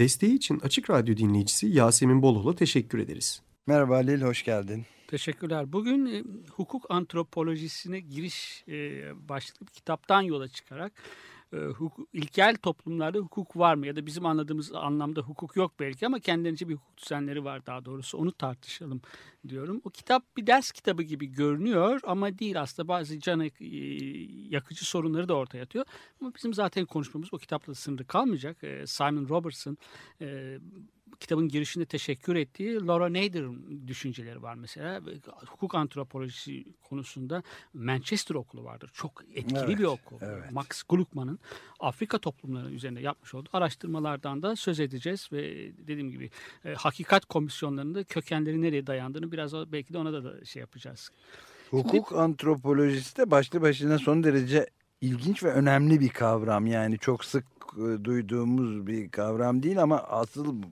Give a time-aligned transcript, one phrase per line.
[0.00, 3.42] Desteği için Açık Radyo dinleyicisi Yasemin Bolol'a teşekkür ederiz.
[3.66, 4.84] Merhaba Halil, hoş geldin.
[5.06, 5.72] Teşekkürler.
[5.72, 10.92] Bugün e, hukuk antropolojisine giriş e, başlıklı bir kitaptan yola çıkarak
[11.52, 16.06] e, hukuk, ilkel toplumlarda hukuk var mı ya da bizim anladığımız anlamda hukuk yok belki
[16.06, 19.00] ama kendilerince bir hukuk düzenleri var daha doğrusu onu tartışalım
[19.48, 19.80] diyorum.
[19.84, 23.50] O kitap bir ders kitabı gibi görünüyor ama değil aslında bazı can e,
[24.48, 25.84] yakıcı sorunları da ortaya atıyor.
[26.20, 28.64] Ama bizim zaten konuşmamız o kitapla sınırlı kalmayacak.
[28.64, 29.78] E, Simon Robertson
[30.20, 30.58] e,
[31.20, 35.00] kitabın girişinde teşekkür ettiği Laura Nader'ın düşünceleri var mesela.
[35.46, 37.42] Hukuk antropolojisi konusunda
[37.74, 38.90] Manchester okulu vardır.
[38.94, 40.16] Çok etkili Evet, bir okul.
[40.20, 40.52] evet.
[40.52, 41.38] Max Gluckman'ın
[41.80, 45.42] Afrika toplumları üzerinde yapmış olduğu araştırmalardan da söz edeceğiz ve
[45.86, 46.30] dediğim gibi
[46.64, 51.10] e, hakikat komisyonlarında kökenleri nereye dayandığını biraz belki de ona da, da şey yapacağız.
[51.70, 54.66] Hukuk antropolojisi de başlı başına son derece
[55.00, 56.66] ilginç ve önemli bir kavram.
[56.66, 57.44] Yani çok sık
[57.76, 60.62] e, duyduğumuz bir kavram değil ama asıl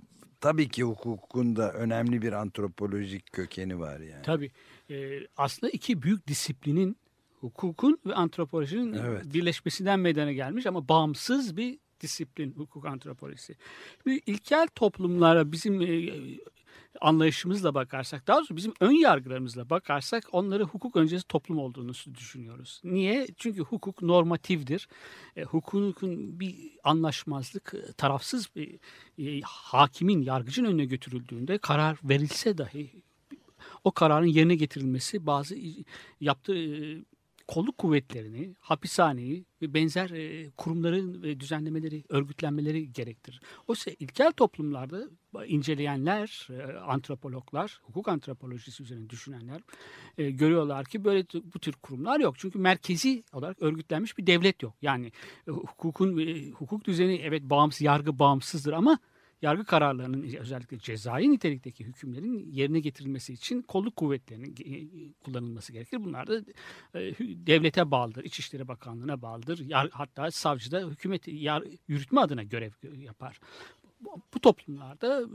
[0.41, 4.23] tabii ki hukukun da önemli bir antropolojik kökeni var yani.
[4.23, 4.51] Tabii
[4.91, 6.97] e, aslında iki büyük disiplinin
[7.41, 9.35] hukukun ve antropolojinin Evet.
[9.35, 13.57] birleşmesinden meydana gelmiş ama bağımsız bir disiplin hukuk antropolojisi.
[14.03, 15.87] Şimdi ilkel toplumlara bizim e,
[17.01, 22.81] anlayışımızla bakarsak, daha doğrusu bizim ön yargılarımızla bakarsak onları hukuk öncesi toplum olduğunu düşünüyoruz.
[22.85, 23.27] Niye?
[23.37, 24.89] Çünkü hukuk normatifdir.
[25.37, 28.79] E, hukukun bir anlaşmazlık, e, tarafsız bir
[29.19, 32.91] e, hakimin, yargıcın önüne götürüldüğünde karar verilse dahi
[33.85, 35.57] o kararın yerine getirilmesi bazı
[36.21, 36.99] yaptığı e,
[37.49, 43.41] kolluk kuvvetlerini, hapishaneyi ve benzer e, kurumların ve düzenlemeleri, örgütlenmeleri gerektirir.
[43.67, 45.09] Oysa ilkel toplumlarda
[45.47, 49.61] inceleyenler, e, antropologlar, hukuk antropolojisi üzerine düşünenler
[50.19, 52.39] e, görüyorlar ki böyle bu tür kurumlar yok.
[52.39, 54.75] Çünkü merkezi olarak örgütlenmiş bir devlet yok.
[54.83, 55.13] Yani
[55.49, 58.99] e, hukukun e, hukuk düzeni evet bağımsız, yargı bağımsızdır ama
[59.43, 66.05] yargı kararlarının özellikle cezai nitelikteki hükümlerin yerine getirilmesi için kolluk kuvvetlerinin e, kullanılması gerekir.
[66.05, 66.37] Bunlar da
[66.95, 67.01] e,
[67.47, 69.71] devlete bağlıdır, İçişleri Bakanlığı'na bağlıdır.
[69.91, 71.29] Hatta savcı da hükümet
[71.89, 73.41] yürütme adına görev gö- yapar.
[74.01, 75.27] Bu, toplumlarda e,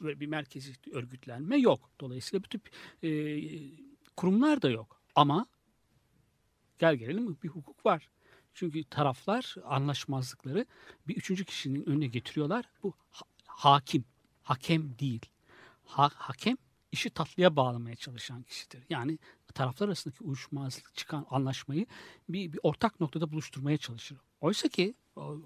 [0.00, 1.90] böyle bir merkezi örgütlenme yok.
[2.00, 2.70] Dolayısıyla bu tip
[3.02, 3.40] e,
[4.16, 5.00] kurumlar da yok.
[5.14, 5.46] Ama
[6.78, 8.08] gel gelelim bir hukuk var.
[8.54, 10.66] Çünkü taraflar anlaşmazlıkları
[11.08, 12.64] bir üçüncü kişinin önüne getiriyorlar.
[12.82, 12.94] Bu
[13.56, 14.04] hakim,
[14.42, 15.26] hakem değil.
[15.84, 16.56] Ha- hakem
[16.92, 18.82] işi tatlıya bağlamaya çalışan kişidir.
[18.90, 19.18] Yani
[19.54, 21.86] taraflar arasındaki uyuşmazlık çıkan anlaşmayı
[22.28, 24.18] bir, bir ortak noktada buluşturmaya çalışır.
[24.40, 24.94] Oysa ki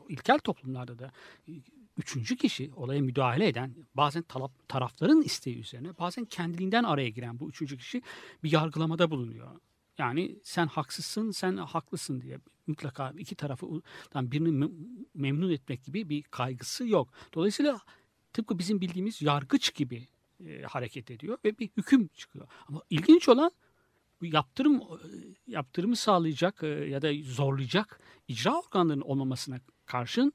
[0.09, 1.13] ilkel toplumlarda da
[1.49, 1.53] e,
[1.97, 7.49] üçüncü kişi olaya müdahale eden bazen talap, tarafların isteği üzerine bazen kendiliğinden araya giren bu
[7.49, 8.03] üçüncü kişi
[8.43, 9.61] bir yargılamada bulunuyor.
[9.99, 16.23] Yani sen haksızsın, sen haklısın diye mutlaka iki tarafından birini mem- memnun etmek gibi bir
[16.23, 17.09] kaygısı yok.
[17.35, 17.81] Dolayısıyla
[18.33, 20.09] tıpkı bizim bildiğimiz yargıç gibi
[20.47, 22.49] e, hareket ediyor ve bir hüküm çıkıyor.
[22.69, 23.51] Ama ilginç olan
[24.21, 24.83] bu yaptırım e,
[25.47, 30.33] yaptırımı sağlayacak e, ya da zorlayacak icra organlarının olmamasına karşın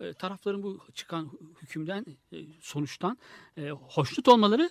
[0.00, 1.30] e, tarafların bu çıkan
[1.62, 3.18] hükümden e, sonuçtan
[3.56, 4.70] e, hoşnut olmaları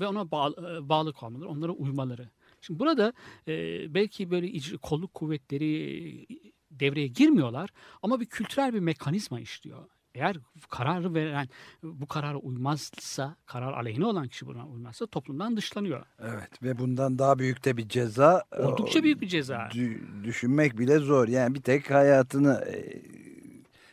[0.00, 2.30] ve ona bağlı, e, bağlı kalmaları, onlara uymaları.
[2.60, 3.12] Şimdi burada
[3.48, 3.54] e,
[3.94, 4.52] belki böyle
[4.82, 6.26] kolluk kuvvetleri
[6.70, 7.70] devreye girmiyorlar
[8.02, 9.84] ama bir kültürel bir mekanizma işliyor.
[10.14, 10.36] Eğer
[10.68, 11.48] kararı veren
[11.82, 16.06] bu karara uymazsa, karar aleyhine olan kişi buna uymazsa toplumdan dışlanıyor.
[16.22, 19.56] Evet ve bundan daha büyük de bir ceza Oldukça büyük bir ceza.
[19.56, 21.28] dü- düşünmek bile zor.
[21.28, 22.64] Yani bir tek hayatını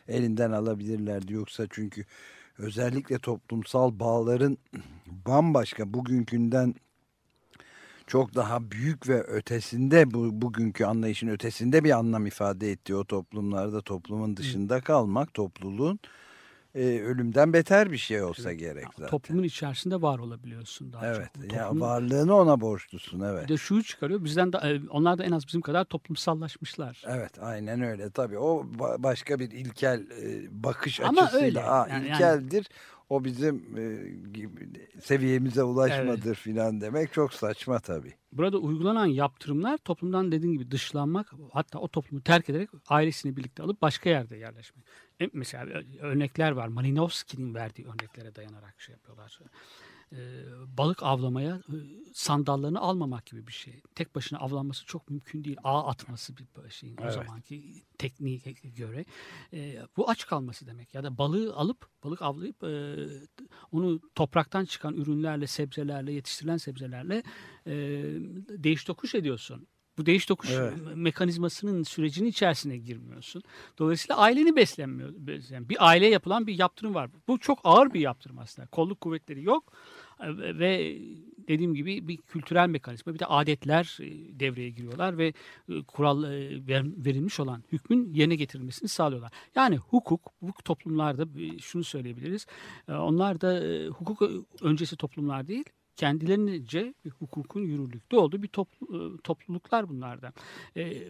[0.08, 2.04] elinden alabilirlerdi yoksa çünkü
[2.58, 4.58] özellikle toplumsal bağların
[5.26, 6.74] bambaşka bugünkünden
[8.06, 13.82] çok daha büyük ve ötesinde bu bugünkü anlayışın ötesinde bir anlam ifade ettiği o toplumlarda
[13.82, 16.00] toplumun dışında kalmak topluluğun
[16.76, 19.06] e, ölümden beter bir şey olsa gerek zaten.
[19.10, 21.28] Toplumun içerisinde var olabiliyorsun daha Evet.
[21.34, 21.52] çok.
[21.52, 23.44] Ya Toplumun- varlığını ona borçlusun evet.
[23.44, 24.24] Bir de şuyu çıkarıyor.
[24.24, 27.02] Bizden de e, onlar da en az bizim kadar toplumsallaşmışlar.
[27.06, 31.88] Evet aynen öyle tabii o ba- başka bir ilkel e, bakış Ama açısıyla öyle, Aa,
[31.88, 32.66] yani- ilkeldir
[33.08, 38.14] o bizim e, seviyemize ulaşmadır filan demek çok saçma tabii.
[38.32, 43.82] Burada uygulanan yaptırımlar toplumdan dediğin gibi dışlanmak hatta o toplumu terk ederek ailesini birlikte alıp
[43.82, 44.84] başka yerde yerleşmek.
[45.20, 46.68] E, Mesela örnekler var.
[46.68, 49.38] Malinowski'nin verdiği örneklere dayanarak şey yapıyorlar.
[50.12, 50.18] E,
[50.78, 51.76] balık avlamaya e,
[52.14, 53.82] sandallarını almamak gibi bir şey.
[53.94, 55.56] Tek başına avlanması çok mümkün değil.
[55.64, 57.12] Ağ atması bir şeyin o Evet.
[57.12, 58.38] zamanki tekniğe
[58.76, 59.04] göre.
[59.52, 60.94] E, bu aç kalması demek.
[60.94, 62.96] Ya da balığı alıp balık avlayıp e,
[63.72, 67.22] onu topraktan çıkan ürünlerle, sebzelerle, yetiştirilen sebzelerle
[67.66, 67.72] e,
[68.48, 69.68] değiş tokuş ediyorsun.
[69.98, 70.72] Bu değiş tokuş Evet.
[70.94, 73.42] mekanizmasının sürecinin içerisine girmiyorsun.
[73.78, 75.12] Dolayısıyla aileni beslenmiyor.
[75.16, 77.10] besleyen- Bir aileye yapılan bir yaptırım var.
[77.28, 78.68] Bu çok ağır bir yaptırım aslında.
[78.68, 79.72] Kolluk kuvvetleri yok
[80.20, 80.98] E, ve
[81.48, 85.32] dediğim gibi bir kültürel mekanizma bir de adetler e, devreye giriyorlar ve
[85.68, 86.22] e, kural
[86.68, 89.32] ver- verilmiş olan hükmün yerine getirilmesini sağlıyorlar.
[89.54, 91.26] Yani hukuk bu toplumlarda
[91.60, 92.46] şunu söyleyebiliriz.
[92.88, 93.60] Onlar da
[93.92, 94.22] hukuk
[94.62, 95.64] öncesi toplumlar değil
[95.96, 100.32] kendilerince hukukun yürürlükte olduğu bir toplu- e, topluluklar bunlarda.
[100.76, 101.08] E,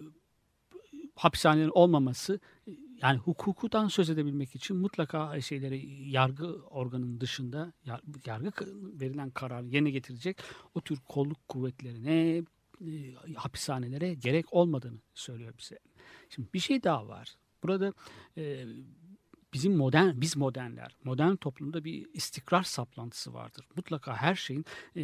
[1.15, 2.41] hapishanelerin olmaması
[3.03, 8.53] yani hukukudan söz edebilmek için mutlaka şeyleri yargı organının dışında yar- yargı
[9.01, 10.39] verilen kararı yerine getirecek
[10.75, 12.43] o tür kolluk kuvvetlerine
[12.87, 15.79] e, hapishanelere gerek olmadığını söylüyor bize.
[16.31, 17.37] Şimdi bir şey daha var.
[17.63, 17.93] Burada
[18.37, 18.65] e,
[19.57, 23.67] bizim modern biz modernler modern toplumda bir istikrar saplantısı vardır.
[23.77, 24.65] Mutlaka her şeyin
[24.97, 25.03] e,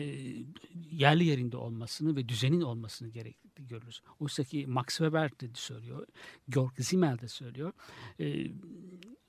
[0.90, 4.02] yerli yerinde olmasını ve düzenin olmasını gerekli görürüz.
[4.20, 6.06] Oysa ki Max Weber de söylüyor,
[6.48, 7.72] Georg Simmel de söylüyor.
[8.20, 8.46] E,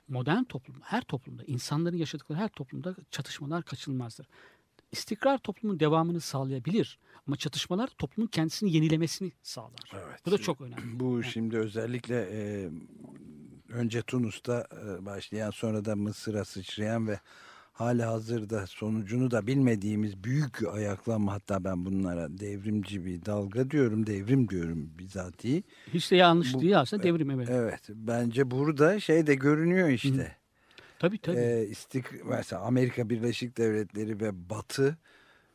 [0.08, 4.28] modern toplum, her toplumda, insanların yaşadıkları her toplumda çatışmalar kaçınılmazdır.
[4.92, 9.92] İstikrar toplumun devamını sağlayabilir ama çatışmalar toplumun kendisini yenilemesini sağlar.
[9.94, 10.26] Evet.
[10.26, 11.00] Bu da çok önemli.
[11.00, 12.69] Bu şimdi özellikle e,
[13.74, 17.20] önce Tunus'ta e, başlayan sonra da Mısır'a sıçrayan ve
[17.74, 24.50] hala hazırda sonucunu da bilmediğimiz büyük ayaklanma hatta ben bunlara devrimci bir dalga diyorum devrim
[24.50, 25.64] diyorum bizatihi.
[25.94, 27.50] Hiç de yanlış Bu- değil aslında devrim evet.
[27.52, 30.36] Evet bence burada şey de görünüyor işte.
[31.00, 31.38] Tabii tabii.
[31.38, 34.98] Ee, istik mesela Amerika Birleşik Devletleri ve Batı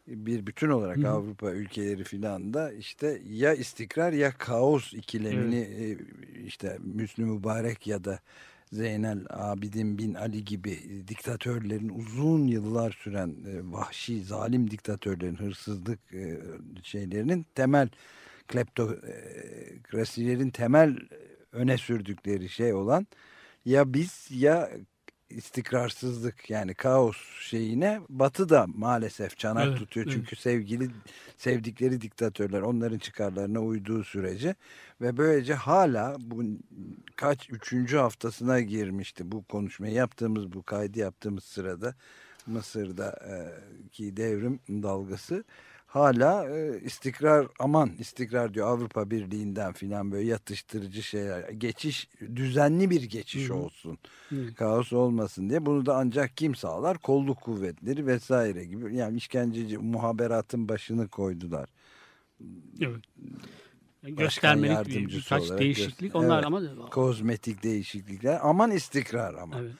[0.06, 1.10] bir bütün olarak Hı hı.
[1.10, 5.98] Avrupa ülkeleri filan da işte ya istikrar ya kaos ikilemini e,
[6.48, 8.20] işte Müslü Mübarek ya da
[8.72, 16.38] Zeynel Abidin bin Ali gibi diktatörlerin uzun yıllar süren e, vahşi zalim diktatörlerin hırsızlık e,
[16.82, 17.88] şeylerinin temel
[18.48, 20.96] kleptokrasilerin temel
[21.52, 23.06] öne sürdükleri şey olan
[23.64, 24.70] ya biz ya
[25.30, 30.06] istikrarsızlık yani kaos şeyine Batı da maalesef çanak Evet, tutuyor.
[30.06, 30.14] evet.
[30.16, 30.90] Çünkü sevgili
[31.36, 34.54] sevdikleri diktatörler onların çıkarlarına uyduğu sürece
[35.00, 36.42] ve böylece hala bu
[37.16, 41.94] kaç üçüncü haftasına girmişti bu konuşmayı yaptığımız bu kaydı yaptığımız sırada
[42.46, 45.44] Mısır'daki devrim dalgası
[45.88, 53.02] hala e, istikrar aman istikrar diyor Avrupa Birliği'nden filan böyle yatıştırıcı şeyler geçiş düzenli bir
[53.02, 53.98] geçiş Hı olsun
[54.28, 54.54] Hı.
[54.54, 60.68] kaos olmasın diye bunu da ancak kim sağlar kolluk kuvvetleri vesaire gibi yani işkenceci muhaberatın
[60.68, 61.68] başını koydular.
[62.80, 63.04] Evet.
[64.02, 66.46] Göstermelik bir, birkaç değişiklik göster- onlar Evet.
[66.46, 69.72] ama Kozmetik değişiklikler aman istikrar ama evet.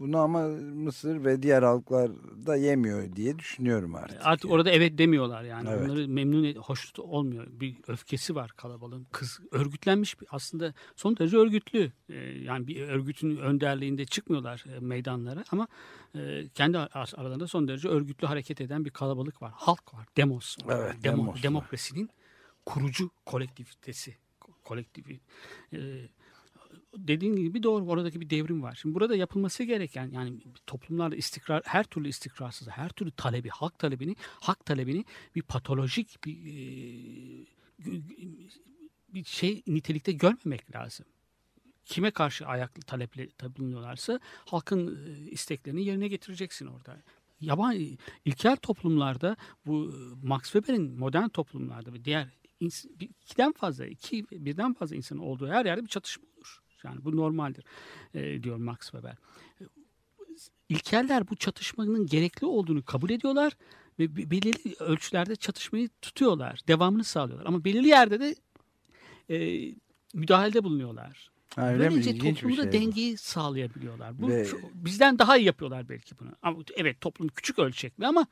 [0.00, 2.10] Bunu ama Mısır ve diğer halklar
[2.46, 4.18] da yemiyor diye düşünüyorum artık.
[4.22, 5.68] Artık orada evet demiyorlar yani.
[5.68, 5.90] Evet.
[5.90, 7.46] Onları memnun et, hoş olmuyor.
[7.50, 9.06] Bir öfkesi var kalabalığın.
[9.12, 11.92] Kız örgütlenmiş bir aslında son derece örgütlü.
[12.08, 15.68] Ee, yani bir örgütün önderliğinde çıkmıyorlar e, meydanlara ama
[16.14, 19.52] e, kendi ar- aralarında son derece örgütlü hareket eden bir kalabalık var.
[19.54, 20.06] Halk var.
[20.16, 20.76] Demos var.
[20.78, 21.42] Evet, Demo- demos var.
[21.42, 22.10] demokrasinin
[22.66, 24.16] kurucu kolektivitesi.
[24.40, 25.20] Ko- Kolektivi.
[25.72, 25.78] E,
[26.96, 28.78] dediğin gibi doğru oradaki bir devrim var.
[28.82, 34.16] Şimdi burada yapılması gereken yani toplumlarda istikrar her türlü istikrarsız her türlü talebi hak talebini
[34.20, 35.04] hak talebini
[35.34, 37.46] bir patolojik bir e,
[39.08, 41.06] bir şey nitelikte görmemek lazım.
[41.84, 47.02] Kime karşı ayaklı taleple bulunuyorlarsa halkın e, isteklerini yerine getireceksin orada.
[47.40, 47.76] Yaban
[48.24, 52.28] ilkel toplumlarda bu e, Max Weber'in modern toplumlarda ve diğer
[53.00, 56.29] ikiden fazla, iki birden fazla insanın olduğu her yerde bir çatışma.
[56.84, 57.64] Yani bu normaldir
[58.14, 59.16] e, diyor Max Weber.
[59.60, 59.64] E,
[60.68, 63.56] İlkeller bu çatışmanın gerekli olduğunu kabul ediyorlar
[63.98, 67.46] ve be- belirli ölçülerde çatışmayı tutuyorlar, devamını sağlıyorlar.
[67.46, 68.34] Ama belirli yerde de
[69.30, 69.68] e,
[70.14, 71.30] müdahalede bulunuyorlar.
[71.56, 71.74] Ha?
[71.78, 72.72] Böylece toplumda şey bu.
[72.72, 74.22] dengeyi sağlayabiliyorlar.
[74.22, 76.30] Bu Ve- bizden daha iyi yapıyorlar belki bunu.
[76.42, 78.26] Ama evet toplum küçük ölçekli ama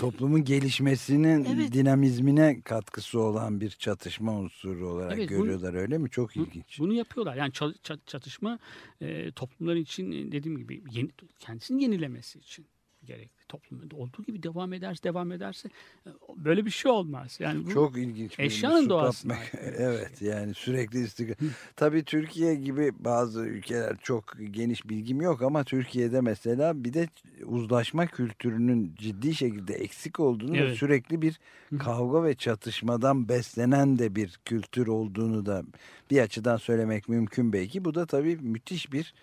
[0.00, 1.72] Toplumun gelişmesinin Evet.
[1.72, 6.10] dinamizmine katkısı olan bir çatışma unsuru olarak Evet, bunu- görüyorlar öyle mi?
[6.10, 6.78] Çok ilginç.
[6.78, 7.36] bunu yapıyorlar.
[7.36, 8.58] Yani ça- ça- çatışma
[9.00, 12.66] e, toplumlar için dediğim gibi yeni, kendisini yenilemesi için
[13.06, 13.36] gerekli.
[13.48, 15.68] toplumda olduğu gibi devam ederse devam ederse
[16.06, 17.36] e, böyle bir şey olmaz.
[17.40, 18.38] Yani bu, Çok ilginç.
[18.38, 19.24] bir eşyanın ait.
[19.78, 21.36] evet yani sürekli istikrar.
[21.76, 27.08] Tabii Türkiye gibi bazı ülkeler çok geniş bilgim yok ama Türkiye'de mesela bir de
[27.44, 30.78] uzlaşma kültürünün ciddi şekilde eksik olduğunu ve Evet.
[30.78, 31.40] sürekli bir
[31.78, 35.62] kavga ve çatışmadan beslenen de bir kültür olduğunu da
[36.10, 37.84] bir açıdan söylemek mümkün belki.
[37.84, 39.14] Bu da tabii müthiş bir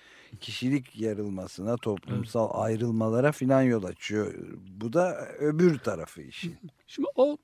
[0.42, 4.34] kişilik yarılmasına, toplumsal ayrılmalara filan yol açıyor.
[4.68, 6.58] Bu da öbür tarafı işin.
[6.88, 7.38] Şimdi o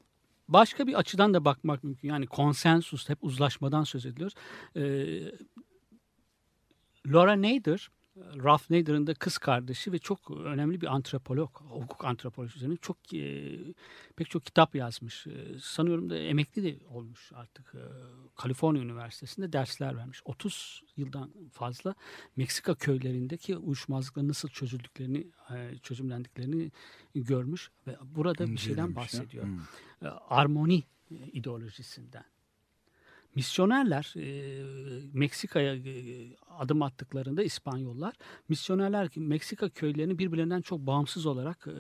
[0.48, 2.10] başka bir açıdan da bakmak mümkün.
[2.10, 4.36] Yani konsensus, hep uzlaşmadan söz ediyoruz.
[4.76, 4.82] Ee,
[7.08, 7.90] Laura Nader,
[8.44, 13.58] Ralph Nader'ın da kız kardeşi ve çok önemli bir antropolog, hukuk antropolojisi üzerine çok e,
[14.16, 15.28] pek çok kitap yazmış.
[15.28, 17.76] E, sanıyorum da emekli de olmuş artık.
[17.76, 17.82] E,
[18.36, 20.22] Kaliforniya Üniversitesi'nde dersler vermiş.
[20.26, 21.96] 30 yıldan fazla
[22.36, 26.72] Meksika köylerindeki uyuşmazlıkların nasıl çözüldüklerini, e, çözümlendiklerini
[27.16, 29.46] görmüş ve burada bir şeyden bahsediyor.
[29.46, 29.60] Hmm.
[30.02, 32.26] E, Armoni ideolojisinden.
[33.36, 34.64] Misyonerler e,
[35.14, 35.84] Meksika'ya e,
[36.60, 38.14] adım attıklarında İspanyollar
[38.50, 41.72] misyonerler Meksika köylerini birbirlerinden çok bağımsız olarak e,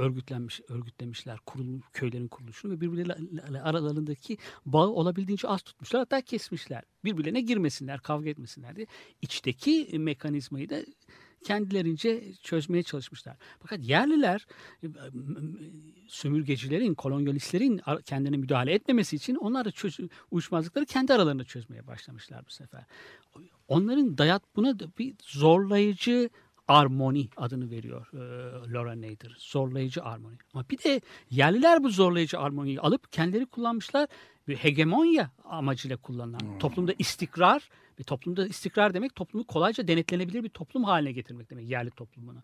[0.00, 6.82] örgütlenmiş örgütlemişler kurul, köylerin kuruluşunu ve birbirleriyle aralarındaki bağı olabildiğince az tutmuşlar hatta kesmişler.
[7.04, 8.86] Birbirlerine girmesinler, kavga etmesinler diye.
[9.22, 10.80] İçteki mekanizmayı da
[11.44, 13.36] kendilerince çözmeye çalışmışlar.
[13.60, 14.46] Fakat yerliler
[14.82, 14.86] e,
[16.08, 22.50] sömürgecilerin, kolonyalistlerin kendine müdahale etmemesi için onlar da çöz- uyuşmazlıkları kendi aralarında çözmeye başlamışlar bu
[22.50, 22.84] sefer.
[23.68, 26.30] Onların dayat buna bir zorlayıcı
[26.68, 29.36] armoni adını veriyor e, Laura Nader.
[29.38, 30.36] Zorlayıcı armoni.
[30.54, 34.08] Ama bir de yerliler bu zorlayıcı armoniyi alıp kendileri kullanmışlar
[34.48, 37.68] ve hegemonya amacıyla kullanılan toplumda istikrar
[38.00, 42.42] ve toplumda istikrar demek toplumu kolayca denetlenebilir bir toplum haline getirmek demek yerli toplumunu.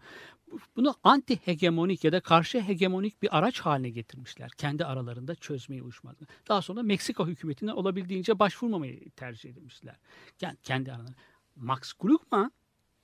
[0.52, 4.50] Bu- Bunu anti hegemonik ya da karşı hegemonik bir araç haline getirmişler.
[4.50, 6.26] Kendi aralarında çözmeyi uyuşmazlığı.
[6.48, 9.96] Daha sonra Meksika hükümetinden olabildiğince başvurmamayı tercih etmişler.
[10.40, 11.16] Yani kendi aralarında.
[11.56, 12.52] Max Gluckman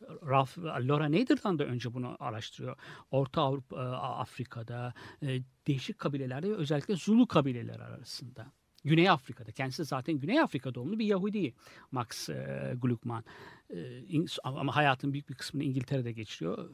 [0.02, 2.76] Ralph, Laura Nader'dan da önce bunu araştırıyor.
[3.10, 8.52] Orta Avrupa, e, Afrika'da, e, değişik kabilelerde ve özellikle Zulu kabileleri arasında.
[8.84, 9.52] Güney Afrika'da.
[9.52, 11.54] Kendisi zaten Güney Afrika doğumlu bir Yahudi
[11.90, 13.24] Max e, Gluckman.
[13.74, 14.02] E,
[14.44, 16.70] ama hayatın büyük bir kısmını İngiltere'de geçiriyor.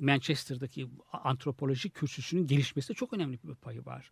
[0.00, 4.10] Manchester'daki antropoloji kürsüsünün gelişmesinde çok önemli bir payı var.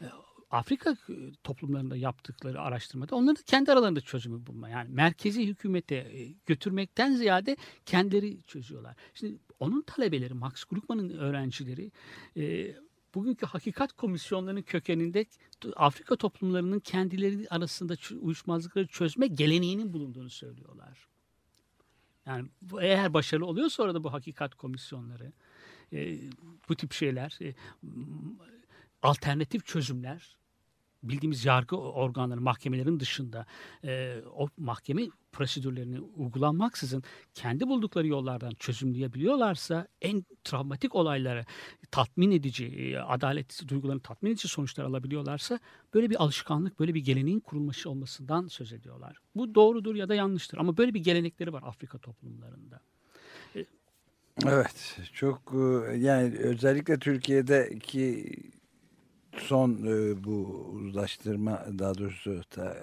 [0.00, 0.06] E,
[0.50, 4.68] Afrika e, toplumlarında yaptıkları araştırmada onların kendi aralarında çözümü bulma.
[4.68, 8.96] Yani merkezi hükümete e, götürmekten ziyade kendileri çözüyorlar.
[9.14, 11.92] Şimdi onun talebeleri, Max Gluckman'ın öğrencileri
[12.36, 12.74] e,
[13.14, 15.26] bugünkü hakikat komisyonlarının kökeninde
[15.76, 21.08] Afrika toplumlarının kendileri arasında uyuşmazlıkları çözme geleneğinin bulunduğunu söylüyorlar.
[22.26, 22.48] Yani
[22.80, 25.32] eğer başarılı oluyorsa orada bu hakikat komisyonları,
[26.68, 27.38] bu tip şeyler,
[29.02, 30.36] alternatif çözümler,
[31.02, 33.46] bildiğimiz yargı organları, mahkemelerin dışında
[33.84, 37.02] e, o mahkeme prosedürlerini uygulanmaksızın
[37.34, 41.44] kendi buldukları yollardan çözümleyebiliyorlarsa en travmatik olayları
[41.90, 45.60] tatmin edici, e, adalet duygularını tatmin edici sonuçlar alabiliyorlarsa
[45.94, 49.16] böyle bir alışkanlık, böyle bir geleneğin kurulması olmasından söz ediyorlar.
[49.34, 52.80] Bu doğrudur ya da yanlıştır ama böyle bir gelenekleri var Afrika toplumlarında.
[54.44, 58.36] Evet çok e, yani özellikle Türkiye'deki
[59.38, 62.76] son e, bu uzlaştırma daha doğrusu ta-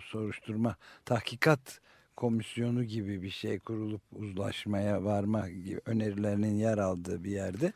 [0.00, 1.80] soruşturma tahkikat
[2.16, 7.72] komisyonu gibi bir şey kurulup uzlaşmaya varma gibi önerilerinin yer aldığı bir yerde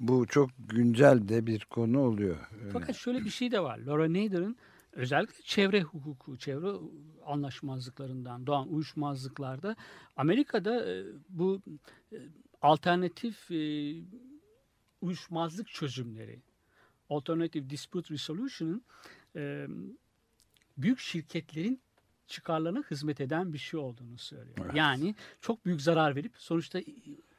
[0.00, 2.36] bu çok güncel de bir konu oluyor.
[2.60, 2.70] Öyle.
[2.72, 3.78] Fakat şöyle bir şey de var.
[3.78, 4.56] Laura Nader'ın
[4.92, 6.70] özellikle çevre hukuku, çevre
[7.26, 9.76] anlaşmazlıklarından doğan uyuşmazlıklarda
[10.16, 11.62] Amerika'da e, bu
[12.12, 12.16] e,
[12.62, 13.94] alternatif e,
[15.00, 16.42] uyuşmazlık çözümleri,
[17.10, 18.82] Alternative Dispute Resolution'ın
[19.36, 19.66] e,
[20.76, 21.80] büyük şirketlerin
[22.26, 24.56] çıkarlarına hizmet eden bir şey olduğunu söylüyor.
[24.64, 24.74] Evet.
[24.74, 26.80] Yani çok büyük zarar verip sonuçta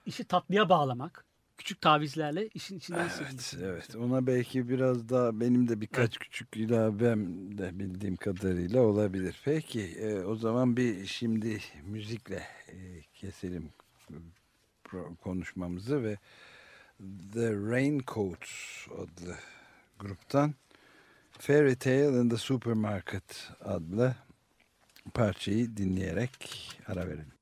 [0.06, 1.26] işi tatlıya bağlamak,
[1.58, 3.96] küçük tavizlerle işin içinden Evet, evet.
[3.96, 9.42] Ona belki biraz daha benim de birkaç küçük ilavem de bildiğim kadarıyla olabilir.
[9.46, 13.70] Peki e, o zaman bir şimdi müzikle e, keselim
[15.24, 16.18] konuşmamızı ve
[17.34, 19.36] The Raincoats adlı
[20.00, 20.54] gruptan
[21.40, 24.16] Fairy Tale in the Supermarket adlı
[25.14, 26.50] parçayı dinleyerek
[26.88, 27.35] ara verelim.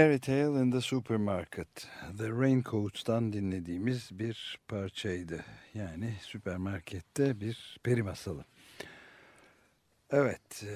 [0.00, 1.88] Fairy Tale in the Supermarket.
[2.18, 5.44] The Raincoats'tan dinlediğimiz bir parçaydı.
[5.74, 8.44] Yani süpermarkette bir peri masalı.
[10.10, 10.64] Evet.
[10.64, 10.72] e,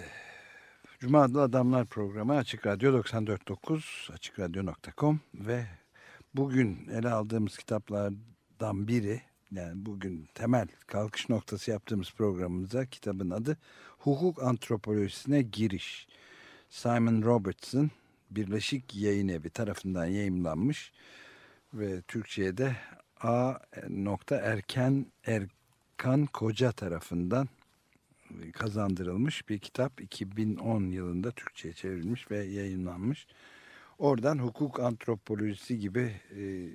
[0.98, 5.66] Cuma adlı Adamlar programı Açık Radyo 94.9 AçıkRadyo.com ve
[6.34, 13.56] bugün ele aldığımız kitaplardan biri yani bugün temel kalkış noktası yaptığımız programımıza kitabın adı
[13.98, 16.08] Hukuk Antropolojisine Giriş.
[16.70, 17.90] Simon Robertson
[18.36, 20.92] Birleşik Yayın Evi tarafından yayımlanmış
[21.74, 22.76] ve Türkçe'ye de
[23.20, 23.54] A.
[24.30, 27.48] Erken Erkan Koca tarafından
[28.52, 33.26] kazandırılmış bir kitap 2010 yılında Türkçe'ye çevrilmiş ve yayınlanmış.
[33.98, 36.68] Oradan hukuk antropolojisi gibi e,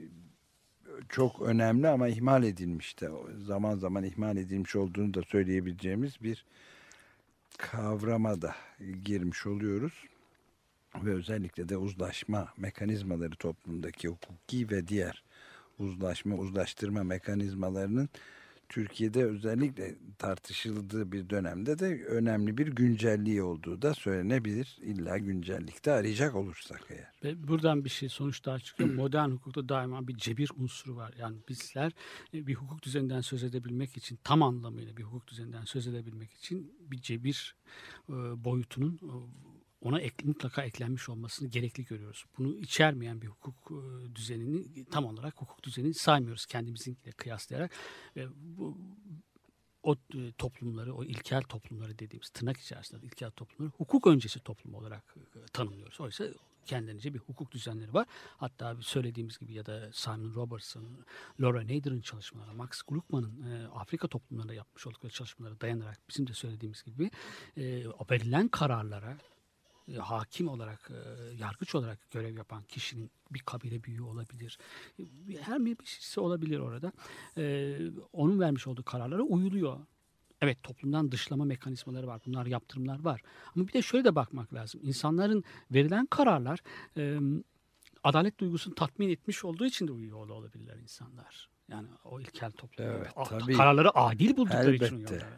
[1.10, 3.10] çok önemli ama ihmal edilmiş de
[3.46, 6.46] zaman zaman ihmal edilmiş olduğunu da söyleyebileceğimiz bir
[7.58, 8.56] kavrama da
[9.04, 9.94] girmiş oluyoruz.
[10.96, 15.24] Ve özellikle de uzlaşma mekanizmaları toplumdaki hukuki ve diğer
[15.80, 18.10] uzlaşma, uzlaştırma mekanizmalarının
[18.70, 24.78] Türkiye'de özellikle tartışıldığı bir dönemde de önemli bir güncelliği olduğu da söylenebilir.
[24.82, 27.08] İlla güncellikte arayacak olursak eğer.
[27.24, 28.90] Ve buradan bir şey sonuç daha çıkıyor.
[28.94, 31.14] Modern hukukta daima bir cebir unsuru var.
[31.20, 31.92] Yani bizler
[32.34, 36.74] e, bir hukuk düzeninden söz edebilmek için tam anlamıyla bir hukuk düzeninden söz edebilmek için
[36.82, 37.56] bir cebir
[38.10, 39.16] e, boyutunun e,
[39.82, 42.26] ona ek, mutlaka eklenmiş olmasını gerekli görüyoruz.
[42.38, 47.72] Bunu içermeyen bir hukuk e, düzenini tam olarak hukuk düzenini saymıyoruz kendimizinkiyle kıyaslayarak.
[48.16, 48.78] Ve bu
[49.84, 55.16] o e, toplumları, o ilkel toplumları dediğimiz tırnak içerisinde ilkel toplumları hukuk öncesi toplum olarak
[55.36, 56.02] e, tanımlıyoruz.
[56.02, 56.26] Oysa
[56.66, 58.08] kendilerince bir hukuk düzenleri var.
[58.38, 60.86] Hatta söylediğimiz gibi ya da Simon Robertson,
[61.42, 66.84] Laura Nader'ın çalışmaları, Max Gluckman'ın e, Afrika toplumlarında yapmış oldukları çalışmalara dayanarak bizim de söylediğimiz
[66.84, 67.12] gibi
[67.58, 69.39] e, verilen kararlara e,
[69.98, 74.58] hakim olarak, e, yargıç olarak görev yapan kişinin bir kabile büyüğü olabilir.
[75.00, 75.04] E,
[75.42, 76.92] Her bir birisi olabilir orada.
[77.38, 77.76] E,
[78.14, 79.78] onun vermiş olduğu kararlara uyuluyor.
[80.42, 82.22] Evet toplumdan dışlama mekanizmaları var.
[82.26, 83.22] Bunlar yaptırımlar var.
[83.56, 84.82] Ama bir de şöyle de bakmak lazım.
[84.84, 86.60] İnsanların verilen kararlar
[86.98, 87.20] e,
[88.04, 91.50] adalet duygusunu tatmin etmiş olduğu için de uyuyor olabilirler insanlar.
[91.72, 92.86] Yani o ilkel toplum.
[92.86, 93.54] Evet, tabii.
[93.54, 94.96] Kararları adil buldukları için Elbette.
[94.96, 95.30] uyuyorlar.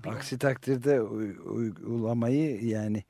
[0.00, 3.04] O bir- Aksi takdirde uy- uygulamayı yani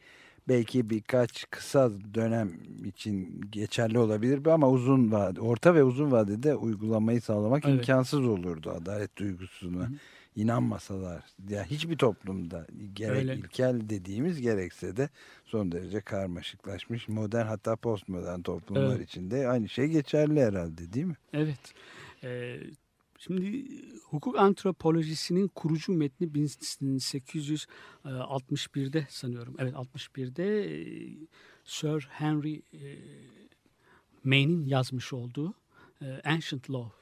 [0.49, 2.53] belki birkaç kısa dönem
[2.85, 7.75] için geçerli olabilir ama uzun vade, orta ve uzun vadede uygulamayı sağlamak Evet.
[7.79, 9.89] imkansız olurdu adalet duygusuna.
[10.37, 13.35] inanmasalar ya hiçbir toplumda gerek Öyle.
[13.35, 15.09] ilkel dediğimiz gerekse de
[15.45, 19.09] son derece karmaşıklaşmış modern hatta postmodern toplumlar Evet.
[19.09, 21.17] içinde aynı şey geçerli herhalde değil mi?
[21.33, 21.75] Evet.
[22.25, 22.57] Ee,
[23.19, 23.67] şimdi
[24.05, 29.57] hukuk antropolojisinin kurucu metni 1861'de sanıyorum.
[29.59, 30.79] Evet 61'de e,
[31.65, 32.99] Sir Henry e,
[34.25, 35.55] Mayne'in yazmış olduğu
[36.03, 36.97] e, Ancient Law,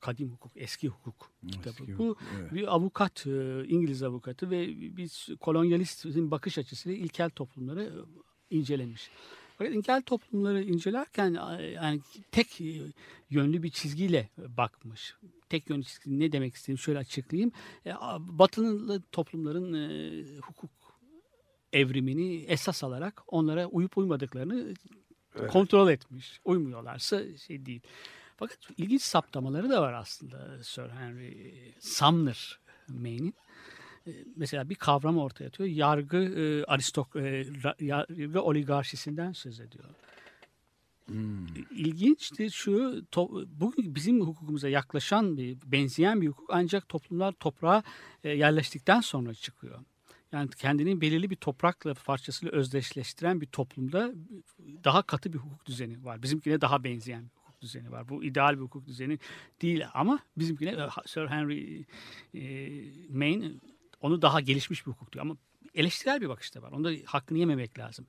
[0.00, 1.82] kadim hukuk, eski hukuk kitabı.
[1.82, 2.52] Eski Bu hukuk, evet.
[2.52, 8.04] bir avukat, e, İngiliz avukatı ve biz kolonyalistin bakış açısıyla ilkel toplumları
[8.50, 9.10] e, incelemiş.
[9.58, 11.30] Fakat ilkel toplumları incelerken
[11.74, 12.00] yani
[12.32, 12.82] tek e,
[13.30, 15.14] yönlü bir çizgiyle bakmış.
[15.48, 17.52] Tek yönlü çizgi ne demek istediğimi şöyle açıklayayım.
[17.86, 20.70] E, Batılı toplumların e, hukuk
[21.72, 24.74] evrimini esas alarak onlara uyup uymadıklarını
[25.48, 26.40] kontrol etmiş.
[26.44, 27.80] Uymuyorlarsa şey değil.
[28.36, 33.34] Fakat ilginç saptamaları da var aslında Sir Henry Sumner Mayne'in.
[34.06, 35.68] E, Mesela bir kavram ortaya atıyor.
[35.68, 37.46] Yargı e, aristok e,
[37.80, 39.84] yargı oligarşisinden söz ediyor.
[41.70, 47.82] İlginçti şu to, bugün bizim hukukumuza yaklaşan bir benzeyen bir hukuk ancak toplumlar toprağa
[48.24, 49.80] e, yerleştikten sonra çıkıyor.
[50.32, 54.12] Yani kendini belirli bir toprakla parçasıyla özdeşleştiren bir toplumda
[54.84, 56.22] daha katı bir hukuk düzeni var.
[56.22, 58.08] Bizimkine daha benzeyen bir hukuk düzeni var.
[58.08, 59.18] Bu ideal bir hukuk düzeni
[59.62, 61.84] değil ama bizimkine e, Sir Henry
[62.34, 62.42] e,
[63.10, 63.52] Mayne
[64.00, 65.24] onu daha gelişmiş bir hukuk diyor.
[65.24, 65.36] Ama
[65.74, 66.72] eleştirel bir bakışta var.
[66.72, 68.06] Onda hakkını yememek lazım.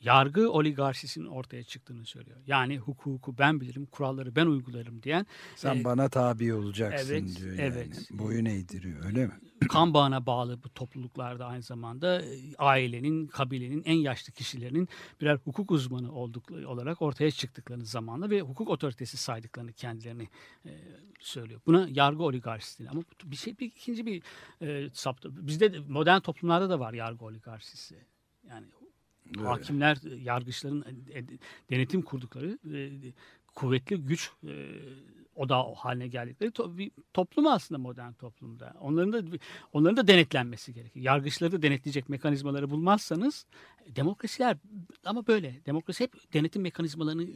[0.00, 2.36] Yargı oligarşisinin ortaya çıktığını söylüyor.
[2.46, 7.50] Yani hukuku ben bilirim, kuralları ben uygularım diyen Sen e, bana tabi olacaksın evet, diyor
[7.50, 7.60] yani.
[7.60, 8.08] evet.
[8.10, 9.32] Boyun eğdiriyor öyle mi?
[9.68, 14.88] kan bağına bağlı bu topluluklarda aynı zamanda e, ailenin, kabilenin en yaşlı kişilerinin
[15.20, 20.28] birer hukuk uzmanı oldukları olarak ortaya çıktıklarını zamanla ve hukuk otoritesi saydıklarını kendilerini
[20.66, 20.70] e,
[21.20, 21.60] söylüyor.
[21.66, 22.94] Buna yargı oligarşisi deniyor.
[22.94, 24.22] Ama bir şey bir ikinci bir
[24.62, 25.46] e, saptı.
[25.46, 27.96] Bizde de modern toplumlarda da var yargı oligarşisi.
[28.48, 28.66] Yani
[29.38, 31.24] hakimler, e, yargıçların e, e,
[31.70, 32.58] denetim kurdukları
[33.54, 34.52] kuvvetli güç e,
[35.36, 38.74] oda haline geldikleri to- bir toplum aslında modern toplumda.
[38.80, 39.36] Onların da
[39.72, 41.04] onların da denetlenmesi gerekiyor.
[41.04, 43.46] Yargıçları da denetleyecek mekanizmaları bulmazsanız
[43.96, 44.56] demokrasiler
[45.04, 47.30] ama böyle demokrasi hep denetim mekanizmalarını e,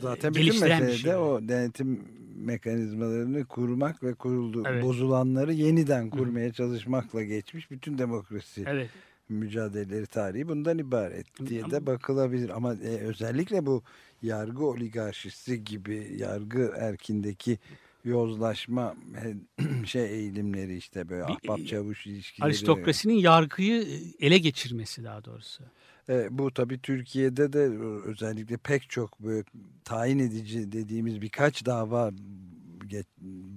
[0.00, 1.14] Zaten geliştiren bir şey.
[1.14, 2.04] o denetim
[2.36, 4.84] mekanizmalarını kurmak ve kuruldu Evet.
[4.84, 8.90] bozulanları yeniden kurmaya çalışmakla geçmiş bütün demokrasi Evet.
[9.28, 12.48] Mücadeleleri tarihi bundan ibaret diye de bakılabilir.
[12.48, 13.82] Ama e, özellikle bu
[14.22, 17.58] yargı oligarşisi gibi yargı erkindeki
[18.04, 19.34] yozlaşma e,
[19.86, 22.46] şey eğilimleri işte böyle Bir- ahbap çavuş ilişkileri.
[22.46, 25.64] Aristokrasinin yargıyı e, ele geçirmesi daha doğrusu.
[26.08, 27.58] E, bu tabii Türkiye'de de
[28.04, 29.44] özellikle pek çok böyle
[29.84, 32.10] tayin edici dediğimiz birkaç dava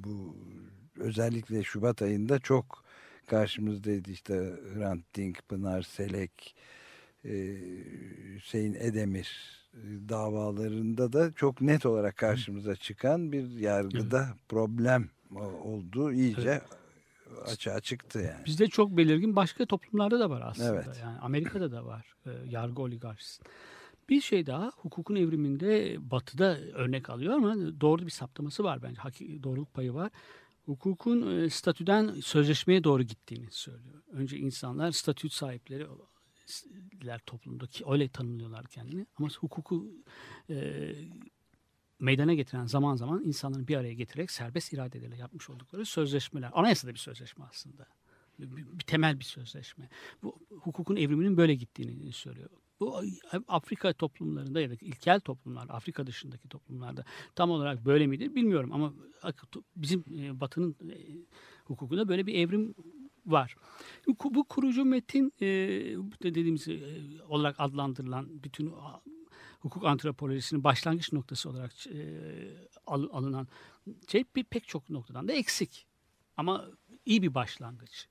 [0.04, 0.36] bu
[1.00, 2.84] özellikle Şubat ayında çok
[3.28, 6.56] karşımızdaydı işte Hrant Dink, Pınar Selek,
[7.26, 7.32] e,
[8.36, 16.12] Hüseyin Edemir e, davalarında da çok net olarak karşımıza çıkan bir yargıda problem o- oldu.
[16.12, 16.62] iyice
[17.46, 18.46] açığa çıktı yani.
[18.46, 20.70] Bizde çok belirgin başka toplumlarda da var aslında.
[20.70, 21.00] Evet.
[21.02, 23.44] Yani Amerika'da da var e, yargı oligarşisi.
[24.10, 29.02] Bir şey daha hukukun evriminde batıda örnek alıyor ama doğru bir saptaması var bence.
[29.44, 30.12] Doğruluk payı var.
[30.68, 34.02] Hukukun e, statüden sözleşmeye doğru gittiğini söylüyor.
[34.12, 35.88] Önce insanlar statü sahipleri
[37.06, 39.06] ler toplumdaki öyle tanımlıyorlar kendini.
[39.16, 39.92] Ama hukuku
[40.50, 40.90] e,
[42.00, 46.52] meydana getiren zaman zaman insanların bir araya getirerek serbest iradeleriyle yapmış oldukları sözleşmeler.
[46.54, 47.88] Anayasada bir sözleşme aslında.
[48.40, 49.90] Bir, bir temel bir sözleşme.
[50.24, 52.50] Bu hukukun evriminin böyle gittiğini söylüyor.
[52.80, 53.02] Bu
[53.48, 58.94] Afrika toplumlarında ya da ilkel toplumlar, Afrika dışındaki toplumlarda tam olarak böyle midir bilmiyorum ama
[59.76, 60.98] bizim e, Batı'nın e,
[61.66, 62.76] hukukunda böyle bir evrim
[63.26, 63.56] var.
[64.08, 65.48] Bu, kurucu metin e,
[66.24, 66.68] dediğimiz
[67.28, 68.74] olarak adlandırılan bütün
[69.60, 71.72] hukuk antropolojisinin başlangıç noktası olarak
[72.86, 73.48] al, alınan
[74.08, 75.88] şey bir pek çok noktadan da eksik.
[76.38, 76.66] Ama
[77.06, 78.08] iyi bir başlangıç.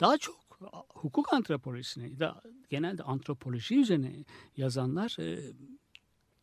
[0.00, 0.45] Daha çok
[0.88, 4.24] hukuk antropolojisine da genelde antropoloji üzerine
[4.56, 5.52] yazanlar e,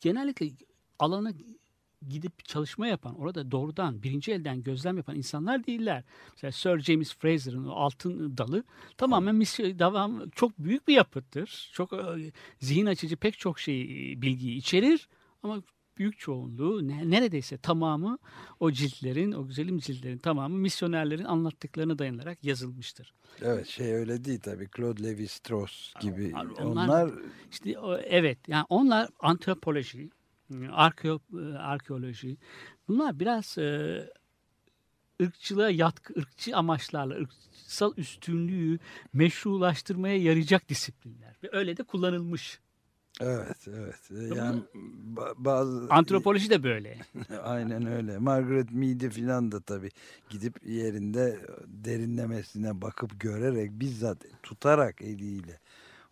[0.01, 0.51] genellikle
[0.99, 1.31] alana
[2.09, 6.03] gidip çalışma yapan, orada doğrudan birinci elden gözlem yapan insanlar değiller.
[6.31, 8.63] Mesela Sir James Fraser'ın altın dalı
[8.97, 11.69] tamamen misyon, devam çok büyük bir yapıttır.
[11.73, 13.87] Çok e, zihin açıcı pek çok şey
[14.21, 15.07] bilgiyi içerir
[15.43, 15.63] ama
[15.97, 18.17] büyük çoğunluğu neredeyse tamamı
[18.59, 23.13] o ciltlerin, o güzelim ciltlerin tamamı misyonerlerin anlattıklarına dayanarak yazılmıştır.
[23.41, 24.67] Evet şey öyle değil tabii.
[24.77, 26.33] Claude Lévi-Strauss gibi.
[26.35, 27.11] Onlar, onlar
[27.51, 30.09] işte evet yani onlar antropoloji,
[30.71, 31.19] arkeo,
[31.57, 32.37] arkeoloji
[32.87, 33.99] bunlar biraz e,
[35.21, 38.79] ırkçılığa yatkı, ırkçı amaçlarla, ırksal üstünlüğü
[39.13, 41.35] meşrulaştırmaya yarayacak disiplinler.
[41.43, 42.59] Ve öyle de kullanılmış.
[43.21, 44.35] Evet, evet.
[44.37, 44.59] Yani
[45.37, 46.97] bazı antropoloji de böyle.
[47.43, 48.17] Aynen öyle.
[48.17, 49.89] Margaret Mead'i filan da tabii
[50.29, 55.59] gidip yerinde derinlemesine bakıp görerek bizzat tutarak eliyle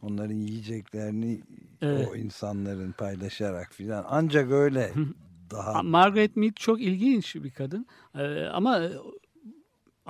[0.02, 1.42] onların yiyeceklerini
[1.82, 2.08] evet.
[2.12, 4.92] o insanların paylaşarak filan ancak öyle
[5.52, 7.86] daha Margaret Mead çok ilginç bir kadın.
[8.16, 8.82] Ee, ama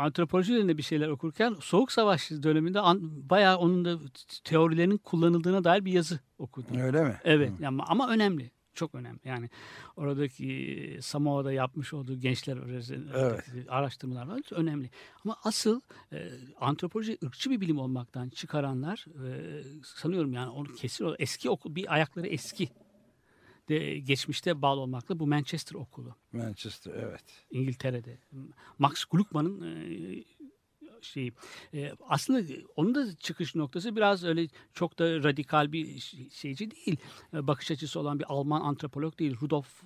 [0.02, 4.00] antropoloji üzerine bir şeyler okurken Soğuk Savaş döneminde an, bayağı onun da
[4.44, 6.78] teorilerinin kullanıldığına dair bir yazı okudum.
[6.78, 7.18] Öyle mi?
[7.24, 8.52] Evet ama, ama önemli.
[8.74, 9.20] Çok önemli.
[9.24, 9.50] Yani
[9.96, 12.58] oradaki Samoa'da yapmış olduğu gençler
[13.16, 13.44] evet.
[13.70, 14.42] araştırmalar var.
[14.52, 14.90] Önemli.
[15.26, 15.82] Ama asıl
[16.14, 21.94] e, antropoloji ırkçı bir bilim olmaktan çıkaranlar e, sanıyorum yani onu kesin eski okul bir
[21.94, 22.70] ayakları eski
[23.70, 26.16] de geçmişte bağlı olmakla bu Manchester okulu.
[26.32, 27.46] Manchester evet.
[27.52, 28.18] İngiltere'de.
[28.80, 30.24] Max Gluckman'ın e,
[31.02, 31.32] şey
[31.74, 36.00] e, aslında onun da çıkış noktası biraz öyle çok da radikal bir
[36.32, 36.98] şeyci değil.
[37.34, 39.38] E, bakış açısı olan bir Alman antropolog değil.
[39.42, 39.84] Rudolf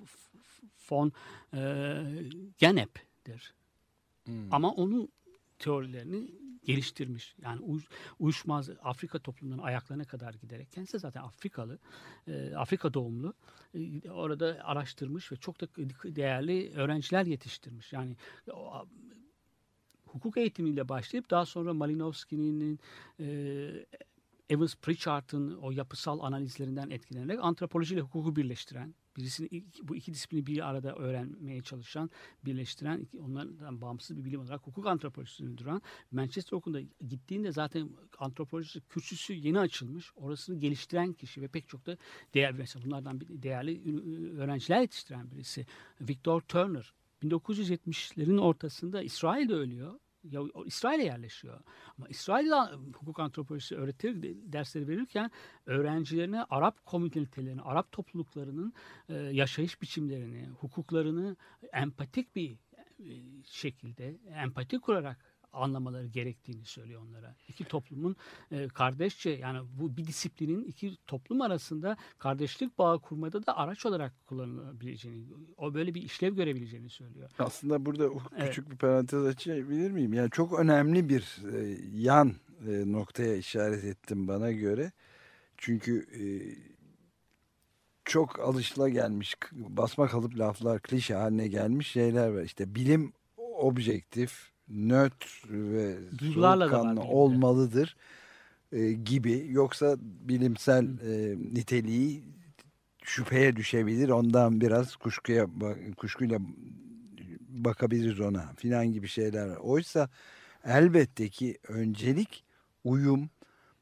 [0.91, 1.11] von
[1.53, 1.61] e,
[2.57, 3.53] Genep'tir.
[4.25, 4.53] Hmm.
[4.53, 5.09] Ama onun
[5.59, 6.31] teorilerini
[6.65, 7.35] geliştirmiş.
[7.41, 7.81] Yani uy,
[8.19, 11.79] uyuşmaz Afrika toplumlarının ayaklarına kadar giderek kendisi zaten Afrikalı,
[12.27, 13.33] e, Afrika doğumlu.
[13.73, 15.67] E, orada araştırmış ve çok da
[16.15, 17.93] değerli öğrenciler yetiştirmiş.
[17.93, 18.15] Yani
[18.51, 18.85] o,
[20.05, 22.79] hukuk eğitimiyle başlayıp daha sonra Malinowski'nin
[23.19, 23.25] e,
[24.49, 30.69] Evans Pritchard'ın o yapısal analizlerinden etkilenerek antropoloji ile hukuku birleştiren, birisini bu iki disiplini bir
[30.69, 32.09] arada öğrenmeye çalışan,
[32.45, 39.33] birleştiren, onlardan bağımsız bir bilim olarak hukuk antropolojisini duran Manchester Okulu'nda gittiğinde zaten antropoloji kürsüsü
[39.33, 40.11] yeni açılmış.
[40.15, 41.97] Orasını geliştiren kişi ve pek çok da
[42.33, 43.81] değer mesela bunlardan bir değerli
[44.37, 45.65] öğrenciler yetiştiren birisi.
[46.01, 49.99] Victor Turner 1970'lerin ortasında İsrail'de ölüyor.
[50.31, 51.59] Ya, İsrail'e yerleşiyor.
[51.97, 54.21] Ama İsrail'de hukuk antropolojisi öğretir
[54.53, 55.31] dersleri verirken
[55.65, 58.73] öğrencilerine Arap komünitelerini, Arap topluluklarının
[59.09, 61.35] e, yaşayış biçimlerini, hukuklarını
[61.73, 62.59] empatik bir
[62.99, 63.09] e,
[63.43, 67.35] şekilde empati kurarak anlamaları gerektiğini söylüyor onlara.
[67.47, 68.15] İki toplumun
[68.51, 74.13] e, kardeşçe yani bu bir disiplinin iki toplum arasında kardeşlik bağı kurmada da araç olarak
[74.27, 75.25] kullanılabileceğini,
[75.57, 77.29] o böyle bir işlev görebileceğini söylüyor.
[77.39, 78.49] Aslında burada o Evet.
[78.49, 80.13] küçük bir parantez açabilir miyim?
[80.13, 82.33] Yani çok önemli bir e, yan
[82.67, 84.91] e, noktaya işaret ettim bana göre.
[85.57, 86.23] Çünkü e,
[88.05, 92.43] çok alışılagelmiş, k- basma kalıp laflar, klişe haline gelmiş şeyler var.
[92.43, 97.95] İşte bilim objektif, nötr ve Duygularla soğukkanlı olmalıdır
[98.71, 99.47] e, gibi.
[99.49, 102.23] Yoksa bilimsel e, niteliği
[103.03, 104.09] şüpheye düşebilir.
[104.09, 105.47] Ondan biraz kuşkuya
[105.97, 106.39] kuşkuyla
[107.49, 109.47] bakabiliriz ona filan gibi şeyler.
[109.47, 109.57] var.
[109.57, 110.09] Oysa
[110.65, 112.43] elbette ki öncelik
[112.83, 113.29] uyum,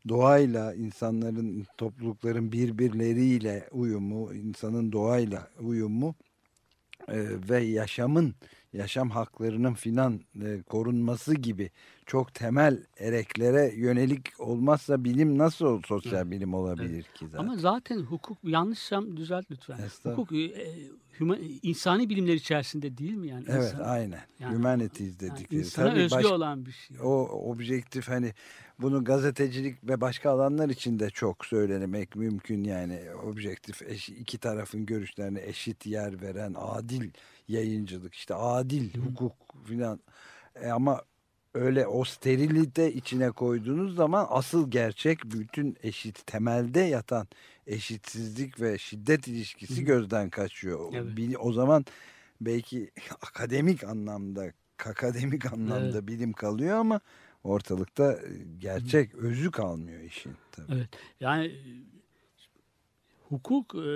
[0.07, 6.15] doğayla, insanların, toplulukların birbirleriyle uyumu, insanın doğayla uyumu
[7.07, 7.17] e,
[7.49, 8.35] ve yaşamın,
[8.73, 11.71] yaşam haklarının filan e, korunması gibi
[12.05, 17.45] çok temel ereklere yönelik olmazsa bilim nasıl sosyal bilim olabilir ki zaten?
[17.45, 19.77] Ama zaten hukuk yanlışsam düzelt lütfen.
[20.03, 20.51] Hukuk e,
[21.19, 23.45] huma- insani bilimler içerisinde değil mi yani?
[23.49, 24.19] evet, İnsan- aynen.
[24.39, 25.59] yani- Humanities yani dedikleri.
[25.61, 26.97] insana Tabii özgü baş- olan bir şey.
[27.03, 28.33] o objektif hani
[28.81, 34.85] bunu gazetecilik ve başka alanlar için de çok söylemek mümkün yani objektif eş- iki tarafın
[34.85, 37.11] görüşlerine eşit yer veren adil
[37.47, 39.33] yayıncılık işte adil hukuk
[39.65, 39.99] filan
[40.55, 41.01] E ama
[41.53, 47.27] öyle o sterilite içine koyduğunuz zaman asıl gerçek bütün eşit temelde yatan
[47.67, 50.93] eşitsizlik ve şiddet ilişkisi gözden kaçıyor.
[50.93, 51.35] Evet.
[51.39, 51.85] O zaman
[52.41, 54.53] belki akademik anlamda
[54.85, 56.07] akademik anlamda Evet.
[56.07, 56.99] bilim kalıyor ama
[57.43, 58.19] ortalıkta e,
[58.59, 60.73] gerçek özü kalmıyor işin tabii.
[60.73, 60.89] Evet.
[61.19, 61.51] Yani
[63.29, 63.87] hukuk e,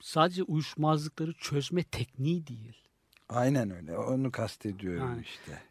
[0.00, 2.87] sadece uyuşmazlıkları çözme tekniği değil.
[3.28, 3.98] Aynen öyle.
[3.98, 5.62] Onu kastediyorum Yani, işte.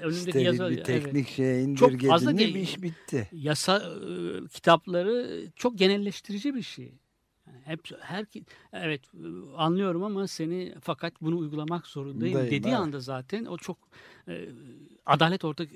[0.00, 0.86] Önündeki yazı bir evet.
[0.86, 3.28] teknik şeye Çok fazla indirgedin ge- iş bitti.
[3.32, 6.92] yasa e, kitapları çok genelleştirici bir şey.
[7.46, 8.26] Yani hep her
[8.72, 9.00] evet
[9.56, 12.78] anlıyorum ama seni fakat bunu uygulamak zorundayım Dayım, dediği evet.
[12.78, 13.78] anda zaten o çok
[14.28, 14.48] e,
[15.06, 15.68] adalet orada e,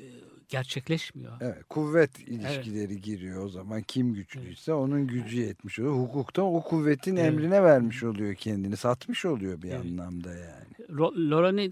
[0.49, 1.33] gerçekleşmiyor.
[1.41, 3.83] Evet, kuvvet ilişkileri giriyor o zaman.
[3.83, 5.95] Kim güçlüyse onun gücü yetmiş oluyor.
[5.95, 7.33] Hukukta o kuvvetin Evet.
[7.33, 8.77] emrine vermiş oluyor kendini.
[8.77, 9.81] Satmış oluyor bir Evet.
[9.81, 10.99] anlamda yani.
[11.31, 11.71] Lorane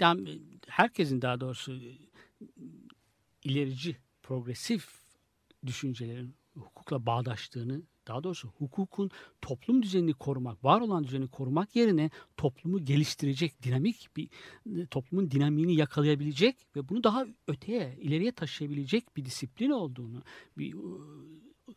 [0.69, 1.99] herkesin daha doğrusu e,
[3.45, 4.89] ilerici, progresif
[5.67, 9.11] düşüncelerin hukukla bağdaştığını, daha doğrusu hukukun
[9.43, 14.29] toplum düzenini korumak, var olan düzeni korumak yerine toplumu geliştirecek, dinamik bir
[14.77, 20.23] e, toplumun dinamiğini yakalayabilecek ve bunu daha öteye, ileriye taşıyabilecek bir disiplin olduğunu
[20.59, 20.75] bir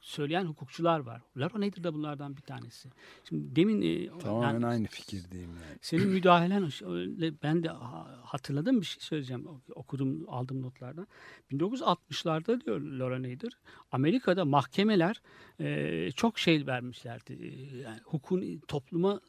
[0.02, 1.22] söyleyen hukukçular var.
[1.38, 2.90] Laro Nader da bunlardan bir tanesi.
[3.30, 5.78] Şimdi demin e, Tamamen yani- aynı fikirdeyim yani.
[5.82, 9.48] senin müdahalen öyle ben de ha- hatırladığım bir şey söyleyeceğim.
[9.76, 11.08] Okudum, aldım notlardan.
[11.52, 13.52] 1960'larda diyor Laura Nader,
[13.92, 15.22] Amerika'da mahkemeler
[15.60, 17.34] e, çok şey vermişlerdi.
[17.34, 19.22] E, yani hukukun topluma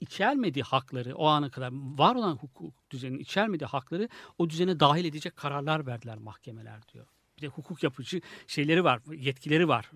[0.00, 5.36] içermediği hakları o ana kadar var olan hukuk düzeninin içermediği hakları o düzene dahil edecek
[5.36, 7.06] kararlar verdiler mahkemeler diyor.
[7.40, 9.90] Bir de hukuk yapıcı şeyleri var, yetkileri var.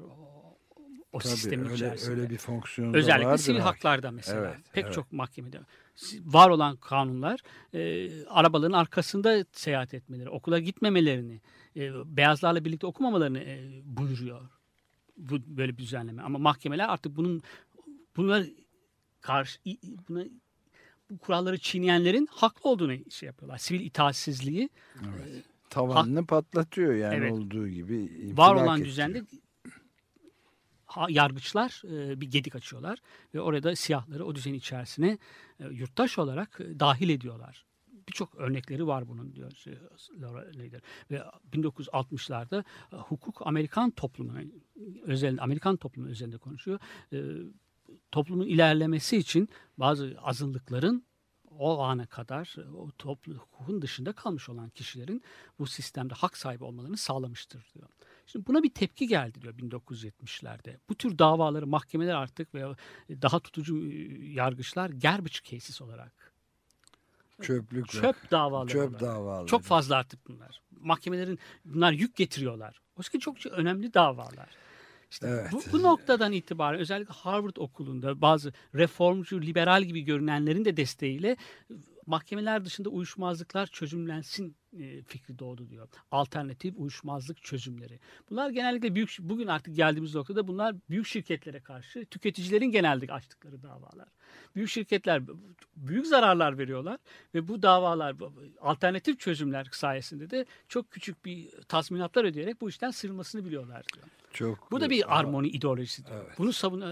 [1.12, 2.10] O, Tabii sistemin öyle, içerisinde.
[2.10, 4.54] öyle bir fonksiyonu Özellikle vardır sivil haklarda mesela.
[4.54, 4.94] Evet, Pek evet.
[4.94, 5.60] çok mahkemede
[6.20, 7.40] var olan kanunlar
[7.74, 11.40] e, arabaların arkasında seyahat etmeleri, okula gitmemelerini,
[11.76, 14.48] e, beyazlarla birlikte okumamalarını e, buyuruyor.
[15.16, 16.22] Bu böyle bir düzenleme.
[16.22, 17.42] Ama mahkemeler artık bunun
[18.16, 18.44] bunlar
[19.20, 19.58] karşı
[20.08, 20.24] buna
[21.10, 23.58] bu kuralları çiğneyenlerin haklı olduğunu şey yapıyorlar.
[23.58, 24.68] Sivil itaatsizliği
[25.74, 27.32] Tavanını patlatıyor yani Evet.
[27.32, 28.10] olduğu gibi.
[28.36, 28.86] var olan ettiriyor.
[28.86, 29.22] düzende
[30.86, 32.98] ha- yargıçlar e, bir gedik açıyorlar
[33.34, 35.18] ve orada siyahları o düzen içerisine
[35.60, 37.64] e, yurttaş olarak e, dahil ediyorlar.
[38.08, 39.78] Birçok örnekleri var bunun diyor şey,
[40.20, 40.80] Laura Nader.
[41.10, 44.40] Ve 1960'larda e, hukuk Amerikan toplumuna
[45.02, 46.78] özel Amerikan toplumu üzerinde konuşuyor.
[47.12, 47.18] E,
[48.12, 51.04] toplumun ilerlemesi için bazı azınlıkların
[51.58, 55.22] o ana kadar e, o toplu hukukun dışında kalmış olan kişilerin
[55.58, 57.88] bu sistemde hak sahibi olmalarını sağlamıştır diyor.
[58.26, 60.76] Şimdi buna bir tepki geldi diyor 1970'lerde.
[60.88, 62.64] Bu tür davaları mahkemeler artık ve
[63.10, 63.94] daha tutucu e,
[64.32, 66.32] yargıçlar garbage cases olarak
[67.42, 67.88] Çöplük.
[67.88, 69.00] çöp davaları Çöp olarak.
[69.00, 69.46] davaları.
[69.46, 70.60] Çok fazla artık bunlar.
[70.80, 72.80] Mahkemelerin bunlar yük getiriyorlar.
[72.98, 74.48] Oysa çok önemli davalar.
[75.14, 75.52] İşte Evet.
[75.52, 81.36] bu, bu noktadan itibaren özellikle Harvard okulunda bazı reformcu, liberal gibi görünenlerin de desteğiyle
[82.06, 85.88] mahkemeler dışında uyuşmazlıklar çözümlensin e, fikri doğdu diyor.
[86.10, 88.00] Alternatif uyuşmazlık çözümleri.
[88.30, 94.08] Bunlar genellikle büyük bugün artık geldiğimiz noktada bunlar büyük şirketlere karşı tüketicilerin genelde açtıkları davalar.
[94.54, 95.22] Büyük şirketler
[95.76, 96.98] büyük zararlar veriyorlar
[97.34, 98.16] ve bu davalar
[98.60, 104.06] alternatif çözümler sayesinde de çok küçük bir tazminatlar ödeyerek bu işten sıyrılmasını biliyorlar diyor.
[104.32, 106.06] Çok Bu da bir armoni ideolojisi.
[106.06, 106.24] diyor.
[106.26, 106.38] Evet.
[106.38, 106.84] Bunu savun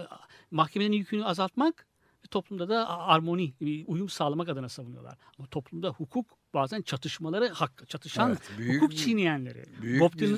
[0.50, 1.86] mahkemenin yükünü azaltmak
[2.32, 3.52] toplumda da armoni,
[3.86, 5.18] uyum sağlamak adına savunuyorlar.
[5.38, 9.64] Ama toplumda hukuk bazen çatışmaları hak, çatışan Evet, büyük hukuk bir- çiğneyenleri.
[9.82, 10.36] Büyük Bob bir,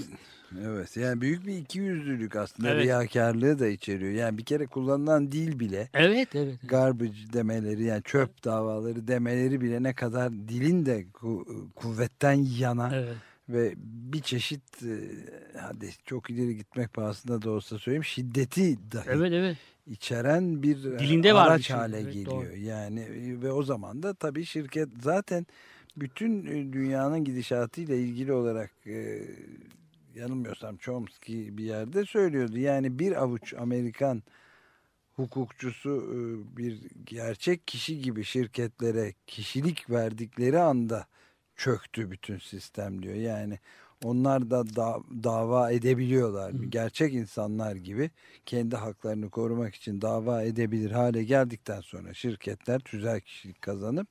[0.60, 2.84] evet yani büyük bir ikiyüzlülük aslında Evet.
[2.84, 4.12] riyakarlığı da içeriyor.
[4.12, 6.58] Yani bir kere kullanılan dil bile Evet, evet.
[6.68, 13.16] garbage demeleri yani çöp davaları demeleri bile ne kadar dilin de ku- kuvvetten yana Evet.
[13.48, 14.98] Ve bir çeşit e,
[15.60, 19.56] hadi çok ileri gitmek pahasına da olsa söyleyeyim şiddeti dahi Evet, evet.
[19.86, 21.76] içeren bir e, Dilinde var araç şey.
[21.76, 22.30] hale Evet, geliyor.
[22.30, 22.56] doğru.
[22.56, 25.46] Yani e, ve o zaman da tabii şirket zaten
[25.96, 29.22] bütün dünyanın gidişatıyla ilgili olarak e,
[30.14, 32.58] yanılmıyorsam Chomsky bir yerde söylüyordu.
[32.58, 34.22] Yani bir avuç Amerikan
[35.16, 36.16] hukukçusu e,
[36.56, 41.06] bir gerçek kişi gibi şirketlere kişilik verdikleri anda
[41.56, 43.14] çöktü bütün sistem diyor.
[43.14, 43.58] Yani
[44.04, 46.50] onlar da da- dava edebiliyorlar.
[46.50, 48.10] Gerçek insanlar gibi
[48.46, 54.08] kendi haklarını korumak için dava edebilir hale geldikten sonra şirketler tüzel kişilik kazanıp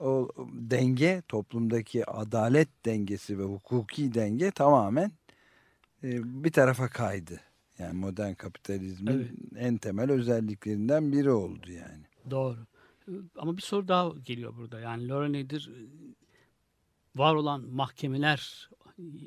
[0.00, 5.10] o denge toplumdaki adalet dengesi ve hukuki denge tamamen
[6.04, 7.40] e, bir tarafa kaydı.
[7.78, 9.30] Yani modern kapitalizmin Evet.
[9.56, 12.04] en temel özelliklerinden biri oldu yani.
[12.30, 12.58] Doğru.
[13.36, 14.80] Ama bir soru daha geliyor burada.
[14.80, 15.68] Yani Laura Nader
[17.16, 18.68] var olan mahkemeler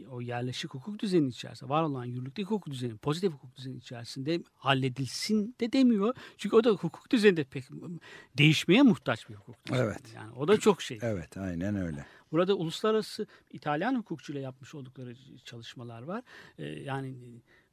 [0.10, 5.56] o yerleşik hukuk düzeni içerisinde var olan yürürlükteki hukuk düzeni, pozitif hukuk düzeni içerisinde halledilsin
[5.60, 6.16] de demiyor.
[6.38, 7.66] Çünkü o da hukuk düzeni de pek
[8.38, 9.82] değişmeye muhtaç bir hukuk düzeni.
[9.82, 10.02] Evet.
[10.16, 11.00] Yani o da çok şey.
[11.02, 12.06] Evet aynen öyle.
[12.32, 16.24] Burada uluslararası İtalyan hukukçuyla yapmış oldukları çalışmalar var.
[16.58, 17.16] Ee, yani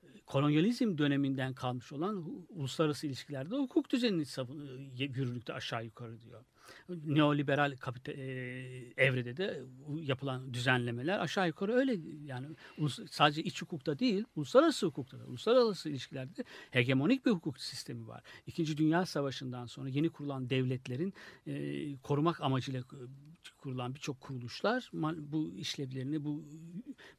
[0.03, 4.25] e, kolonyalizm döneminden kalmış olan uluslararası ilişkilerde hukuk düzenini
[4.99, 6.45] yürürlükte aşağı yukarı diyor.
[6.89, 8.25] Neoliberal kapita, e,
[8.97, 9.63] evrede de
[10.01, 12.47] yapılan düzenlemeler aşağı yukarı öyle yani
[13.11, 18.23] sadece iç hukukta değil uluslararası hukukta da uluslararası ilişkilerde de hegemonik bir hukuk sistemi var.
[18.47, 21.15] İkinci Dünya Savaşı'ndan sonra yeni kurulan devletlerin
[21.47, 22.83] e, korumak amacıyla
[23.65, 24.91] kurulan birçok kuruluşlar
[25.33, 26.43] bu işlevlerini, bu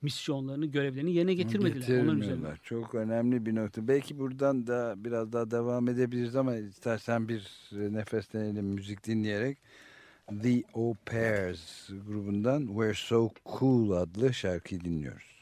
[0.02, 1.80] misyonlarını, görevlerini yerine getirmediler.
[1.80, 2.60] Getirmiyorlar.
[2.64, 3.88] Çok önemli bir nokta.
[3.88, 9.58] Belki buradan da biraz daha devam edebiliriz ama istersen bir nefeslenelim müzik dinleyerek.
[10.44, 13.30] The Au Pairs grubundan We're So
[13.60, 15.35] Cool adlı şarkıyı dinliyoruz.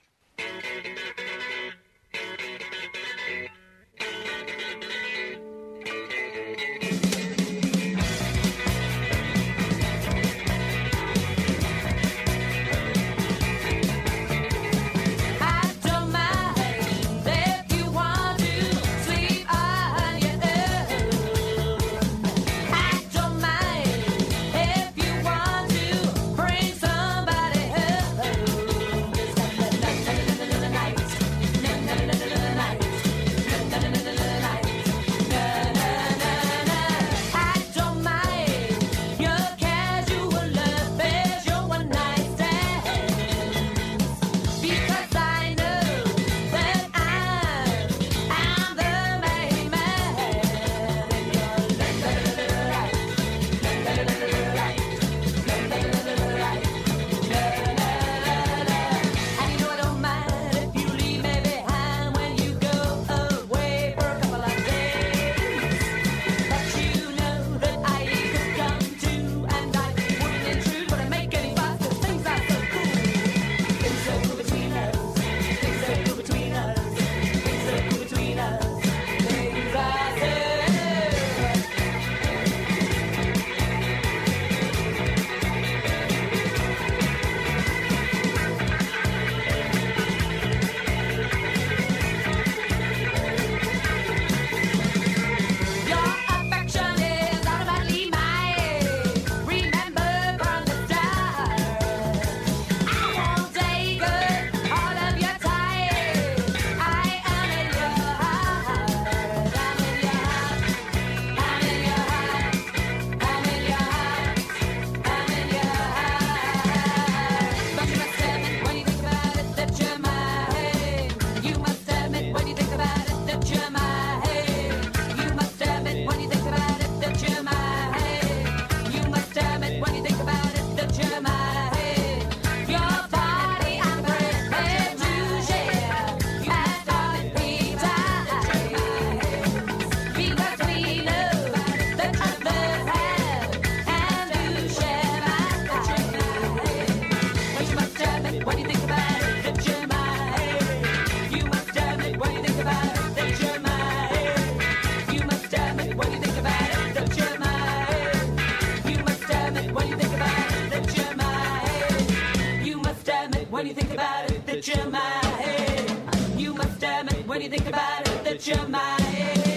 [167.34, 169.53] When you think about it that you're mine.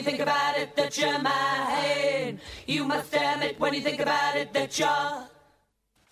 [0.00, 2.40] You think about it that you're mine.
[2.66, 5.28] You must admit when you think about it that you're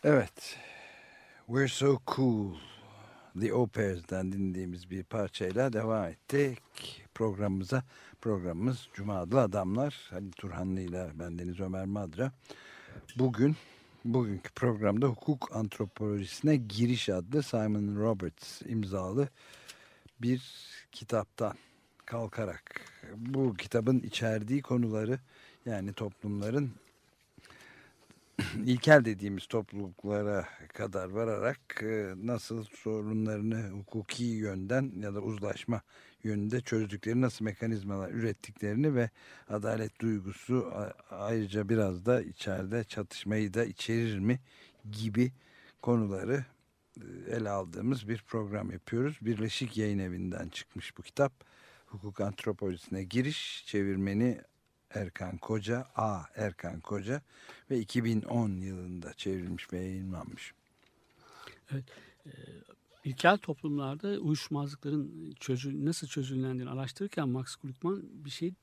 [0.05, 0.57] Evet.
[1.47, 2.57] We're so cool.
[3.41, 6.59] The Opers'den dinlediğimiz bir parçayla devam ettik
[7.15, 7.83] programımıza.
[8.21, 10.09] Programımız Cuma Adlı Adamlar.
[10.11, 12.33] Halil Turhanlı ile bendeniz Ömer Madra.
[13.17, 13.57] Bugün,
[14.05, 19.29] bugünkü programda hukuk antropolojisine giriş adlı Simon Roberts imzalı
[20.21, 20.43] bir
[20.93, 21.55] kitaptan
[22.07, 25.19] kalkarak bu kitabın içerdiği konuları
[25.67, 26.71] yani toplumların
[28.67, 35.83] ilkel dediğimiz topluluklara kadar vararak e, nasıl sorunlarını hukuki yönden ya da uzlaşma
[36.25, 39.11] yönünde çözdükleri nasıl mekanizmalar ürettiklerini ve
[39.49, 40.73] adalet duygusu
[41.11, 44.41] ayrıca biraz da içeride çatışmayı da içerir mi
[44.93, 45.33] gibi
[45.83, 46.45] konuları
[46.97, 49.19] e, ele aldığımız bir program yapıyoruz.
[49.21, 51.33] Birleşik Yayın Evi'nden çıkmış bu kitap.
[51.89, 54.41] Hukuk antropolojisine giriş çevirmeni
[54.91, 56.23] Erkan Koca, A.
[56.35, 57.23] Erkan Koca
[57.71, 60.55] ve 2010 yılında çevrilmiş ve yayınlanmış.
[63.05, 68.55] İlkel toplumlarda uyuşmazlıkların çözül, nasıl çözülendiğini araştırırken Max Gluckman bir şey e,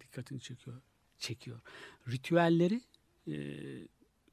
[0.00, 0.80] dikkatini çekiyor.
[1.18, 1.60] çekiyor.
[2.08, 2.80] Ritüelleri
[3.28, 3.36] e,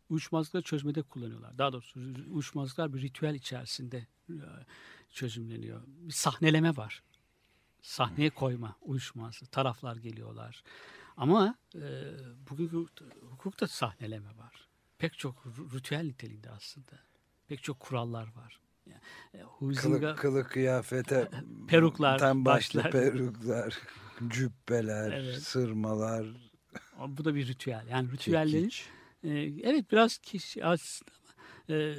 [0.10, 1.58] uyuşmazlıkları çözmede kullanıyorlar.
[1.58, 2.00] Daha doğrusu
[2.32, 4.36] uyuşmazlıklar bir ritüel içerisinde e,
[5.10, 5.82] çözümleniyor.
[5.88, 7.04] Bir sahneleme var.
[7.86, 9.48] Sahneye koyma uyuşmazlığı.
[9.48, 10.64] Taraflar geliyorlar.
[11.18, 11.82] Ama e,
[12.50, 12.86] bugünkü
[13.22, 14.68] hukukta sahneleme var.
[14.98, 17.00] Pek çok ritüel niteliğinde aslında.
[17.48, 18.60] Pek çok kurallar var.
[18.86, 19.02] Yani,
[19.34, 21.30] e, Huizinga- Kılık, kılık kıyafete
[21.68, 22.92] Peruklar, tam başlı başlar.
[22.92, 23.80] peruklar,
[24.28, 25.42] cübbeler, Evet.
[25.42, 26.28] sırmalar,
[27.08, 27.88] bu da bir ritüel.
[27.90, 28.72] Yani ritüellerin
[29.24, 29.30] e,
[29.70, 31.96] evet biraz kişi aslında ama, e,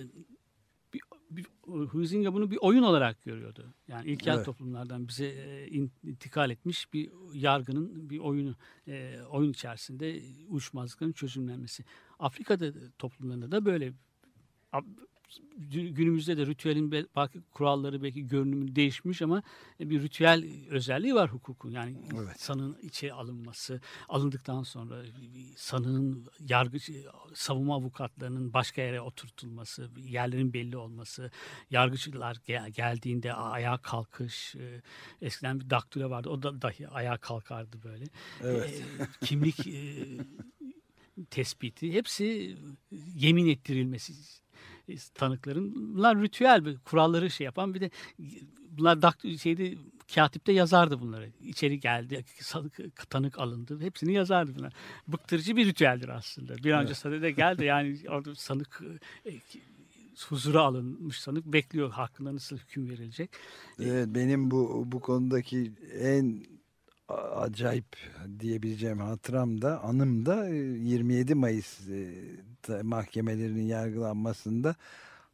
[1.31, 3.74] bir, bir, Huizinga bunu bir oyun olarak görüyordu.
[3.89, 4.45] Yani ilkel Evet.
[4.45, 8.55] toplumlardan bize e, in- intikal etmiş bir yargının bir oyunu,
[8.89, 11.85] e, oyun içerisinde uyuşmazlıkların çözümlenmesi.
[12.18, 13.93] Afrika'da toplumlarında da böyle.
[15.68, 19.43] Günümüzde de ritüelin be- belki kuralları belki görünümü değişmiş ama
[19.81, 21.70] bir ritüel özelliği var hukukun.
[21.70, 22.41] Yani Evet.
[22.41, 25.03] sanığın içe alınması, alındıktan sonra
[25.57, 26.79] sanığın yargı
[27.35, 31.31] savunma avukatlarının başka yere oturtulması, yerlerin belli olması,
[31.70, 34.83] yargıçlar gel- geldiğinde ayağa kalkış, e,
[35.22, 38.05] eskiden bir daktilo vardı o da dahi ayağa kalkardı böyle.
[38.43, 38.83] Evet.
[39.01, 39.95] E, kimlik e,
[41.31, 42.57] tespiti hepsi
[43.14, 44.12] yemin ettirilmesi
[45.14, 47.91] tanıkların bunlar ritüel bir kuralları şey yapan bir de
[48.70, 49.74] bunlar dakt şeyde
[50.14, 51.30] katipte yazardı bunları.
[51.41, 53.80] İçeri geldi, sanık, tanık alındı.
[53.80, 54.72] Hepsini yazardı bunlar.
[55.09, 56.57] Bıktırıcı bir ritüeldir aslında.
[56.57, 58.82] Bir an önce sadede geldi yani orada sanık
[59.26, 59.30] e,
[60.28, 63.30] huzura alınmış sanık bekliyor hakkında nasıl hüküm verilecek.
[63.80, 66.43] Evet, benim bu bu konudaki en
[67.37, 67.97] acayip
[68.41, 72.14] diyebileceğim hatıram da anım da e, 27 Mayıs e,
[72.56, 74.75] ta- mahkemelerinin yargılanmasında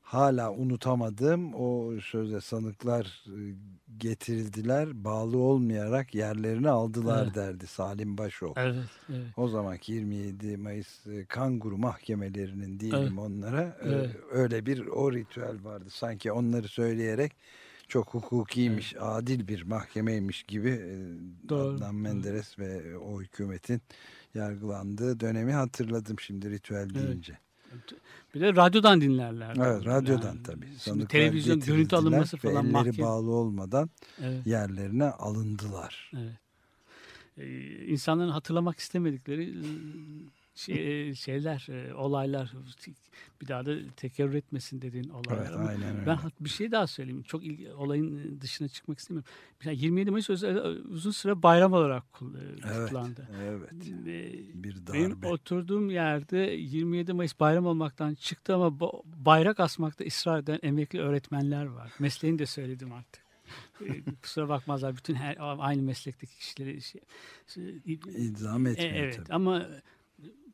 [0.03, 3.55] hala unutamadığım o sözde sanıklar e,
[3.99, 7.35] getirildiler bağlı olmayarak yerlerini aldılar Evet.
[7.35, 8.55] derdi Salim Başoğlu.
[8.57, 9.27] Evet, evet.
[9.37, 13.19] O zamanki 27 Mayıs e, kanguru mahkemelerinin diyelim Evet.
[13.19, 14.17] onlara e, Evet.
[14.31, 15.91] öyle bir o ritüel vardı.
[15.91, 17.33] Sanki onları söyleyerek
[17.89, 20.71] çok hukukiymiş, adil bir mahkemeymiş gibi
[21.49, 21.95] Doğru, Adnan.
[21.95, 23.83] Menderes ve o hükümetin
[24.35, 26.95] yargılandığı dönemi hatırladım şimdi ritüel Evet.
[26.95, 27.39] deyince.
[28.35, 29.57] Bir de radyodan dinlerler.
[29.57, 30.67] Evet, radyodan Yani tabii.
[30.79, 32.99] Şimdi televizyon görüntü alınması falan elleri mahkeme.
[32.99, 33.91] bağlı olmadan
[34.23, 34.47] Evet.
[34.47, 36.11] yerlerine alındılar.
[36.17, 36.33] Evet.
[37.39, 39.55] Ee, insanların hatırlamak istemedikleri
[40.55, 42.53] şey, şeyler, e, olaylar
[43.41, 45.37] bir daha da tekerrür etmesin dediğin olaylar.
[45.47, 46.07] Evet, Ama aynen öyle.
[46.07, 47.23] ben bir şey daha söyleyeyim.
[47.23, 49.31] Çok ilgi, olayın dışına çıkmak istemiyorum.
[49.61, 50.31] Mesela 27 Mayıs
[50.85, 53.29] uzun süre bayram olarak e, Evet, kutlandı.
[53.43, 53.71] evet.
[54.07, 55.27] Ee, Bir benim darbe.
[55.29, 61.67] oturduğum yerde 27 Mayıs bayram olmaktan çıktı ama ba- bayrak asmakta ısrar eden emekli öğretmenler
[61.67, 61.93] var.
[61.99, 63.23] Mesleğini de söyledim artık.
[64.23, 67.01] Kusura bakmazlar bütün her, aynı meslekteki kişileri şey,
[67.47, 69.35] şey- İlzam e, etmiyor evet tabii.
[69.35, 69.67] ama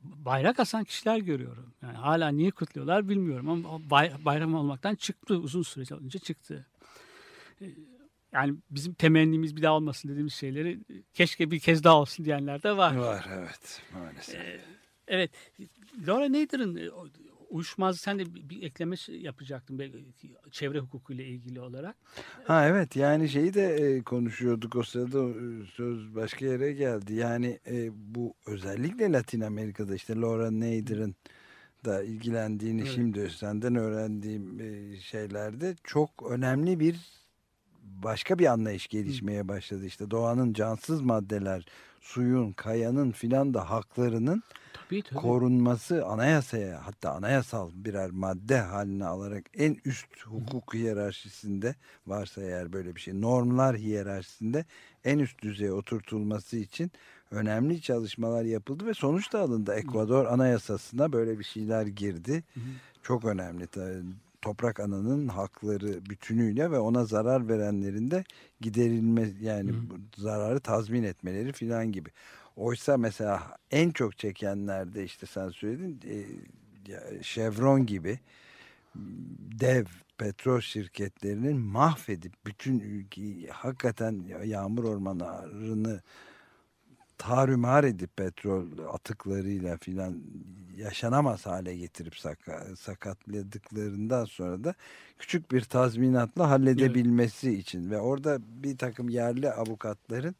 [0.03, 1.75] bayrak asan kişiler görüyorum.
[1.83, 6.67] Yani hala niye kutluyorlar bilmiyorum ama bay- bayram olmaktan çıktı uzun süre önce çıktı.
[7.61, 7.67] Ee,
[8.33, 12.63] Yani bizim temennimiz bir daha olmasın dediğimiz şeyleri e, keşke bir kez daha olsun diyenler
[12.63, 12.97] de var.
[12.97, 14.61] Var evet maalesef.
[15.09, 15.31] Evet.
[16.07, 16.77] Laura Nader'ın
[17.51, 19.81] e, o- uyuşmaz sen de bir, bir ekleme yapacaktın
[20.51, 21.97] çevre hukukuyla ilgili olarak.
[22.45, 27.15] Ha evet yani şeyi de e, konuşuyorduk o sırada e, söz başka yere geldi.
[27.15, 31.17] Yani e, bu özellikle Latin Amerika'da işte Laura Nader'ın
[31.85, 32.93] da ilgilendiğini Evet.
[32.95, 36.97] şimdi senden öğrendiğim e, şeylerde çok önemli bir
[37.83, 39.87] başka bir anlayış gelişmeye başladı.
[39.87, 41.67] İşte doğanın cansız maddeler,
[42.01, 44.43] suyun, kayanın filan da haklarının
[44.73, 45.21] Tabii tabii.
[45.21, 51.75] korunması anayasaya hatta anayasal birer madde haline alarak en üst hukuk hiyerarşisinde
[52.07, 54.65] varsa eğer böyle bir şey normlar hiyerarşisinde
[55.05, 56.91] en üst düzeye oturtulması için
[57.31, 59.75] önemli çalışmalar yapıldı ve sonuç da alındı.
[59.75, 62.45] Ekvador anayasasına böyle bir şeyler girdi.
[63.03, 63.67] Çok önemli.
[64.43, 68.25] Toprak ananın hakları bütünüyle ve ona zarar verenlerin de
[68.61, 72.09] giderilme yani bu zararı tazmin etmeleri filan gibi.
[72.57, 78.19] Oysa mesela en çok çekenlerde işte sen söyledin e, Chevron gibi
[79.61, 79.85] dev
[80.19, 86.01] petrol şirketlerinin mahvedip bütün ülkeyi hakikaten yağmur ormanlarını
[87.19, 90.15] tarumar edip petrol atıklarıyla filan
[90.77, 94.75] yaşanamaz hale getirip saka- sakatladıklarından sonra da
[95.19, 100.35] küçük bir tazminatla halledebilmesi için ve orada bir takım yerli avukatların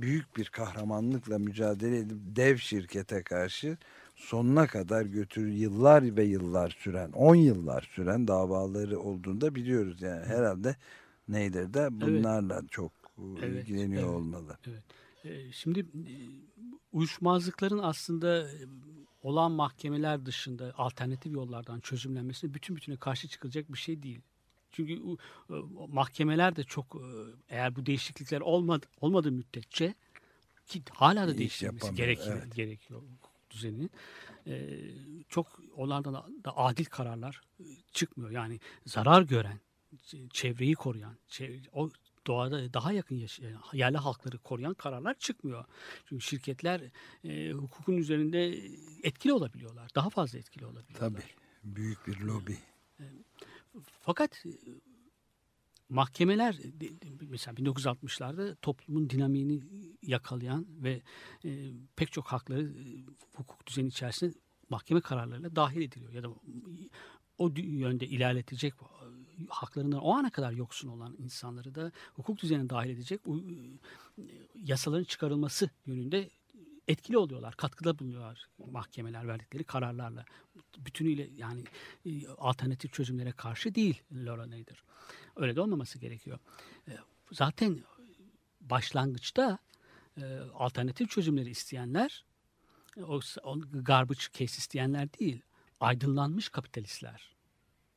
[0.00, 3.76] büyük bir kahramanlıkla mücadele edip dev şirkete karşı
[4.16, 10.02] sonuna kadar götür yıllar ve yıllar süren 10 yıllar süren davaları olduğunu da biliyoruz.
[10.02, 10.76] Yani herhalde
[11.28, 14.10] Neydir de bunlarla çok e, Evet, ilgileniyor evet.
[14.10, 14.58] olmalı.
[14.66, 14.70] Ee,
[15.52, 16.14] Şimdi e,
[16.92, 18.66] uyuşmazlıkların aslında e,
[19.22, 24.20] olan mahkemeler dışında alternatif yollardan çözümlenmesine bütün bütüne karşı çıkılacak bir şey değil.
[24.72, 25.02] Çünkü
[25.78, 27.06] o mahkemeler de çok e,
[27.48, 29.94] eğer bu değişiklikler olmadı, olmadığı müddetçe
[30.66, 32.54] ki hala da İş değiştirilmesi gerekiyor, evet.
[32.54, 33.02] gerekiyor
[33.50, 33.90] düzeninin.
[34.46, 34.78] E,
[35.28, 38.30] çok onlardan da, adil kararlar e, çıkmıyor.
[38.30, 39.60] Yani zarar gören,
[40.32, 41.16] çevreyi koruyan,
[41.72, 41.90] o
[42.26, 45.64] doğada daha yakın yaşayan yerli halkları koruyan kararlar çıkmıyor.
[46.04, 46.80] Çünkü şirketler
[47.24, 48.48] e, hukukun üzerinde
[49.02, 49.90] etkili olabiliyorlar.
[49.94, 51.10] Daha fazla etkili olabiliyorlar.
[51.10, 51.24] Tabii
[51.64, 52.58] büyük bir lobi.
[54.00, 54.50] Fakat e,
[55.88, 59.62] mahkemeler de- de- mesela 1960'larda toplumun dinamiğini
[60.02, 61.02] yakalayan ve
[61.44, 63.04] e, pek çok hakları e,
[63.36, 64.32] hukuk düzeni içerisinde
[64.70, 66.28] mahkeme kararlarıyla dahil ediliyor ya da
[67.38, 68.97] o dü- yönde ilerletecek e,
[69.48, 73.20] haklarından o ana kadar yoksun olan insanları da hukuk düzenine dahil edecek
[74.54, 76.30] yasaların çıkarılması yönünde
[76.88, 80.24] etkili oluyorlar, katkıda bulunuyorlar mahkemeler verdikleri kararlarla.
[80.78, 81.64] Bütünüyle yani
[82.06, 84.82] e, alternatif çözümlere karşı değil Laura Nader.
[85.36, 86.38] Öyle de olmaması gerekiyor.
[86.88, 86.92] E,
[87.32, 87.84] Zaten
[88.60, 89.58] başlangıçta
[90.16, 92.24] e, alternatif çözümleri isteyenler
[92.96, 95.42] o, o garbage case isteyenler değil,
[95.80, 97.36] aydınlanmış kapitalistler.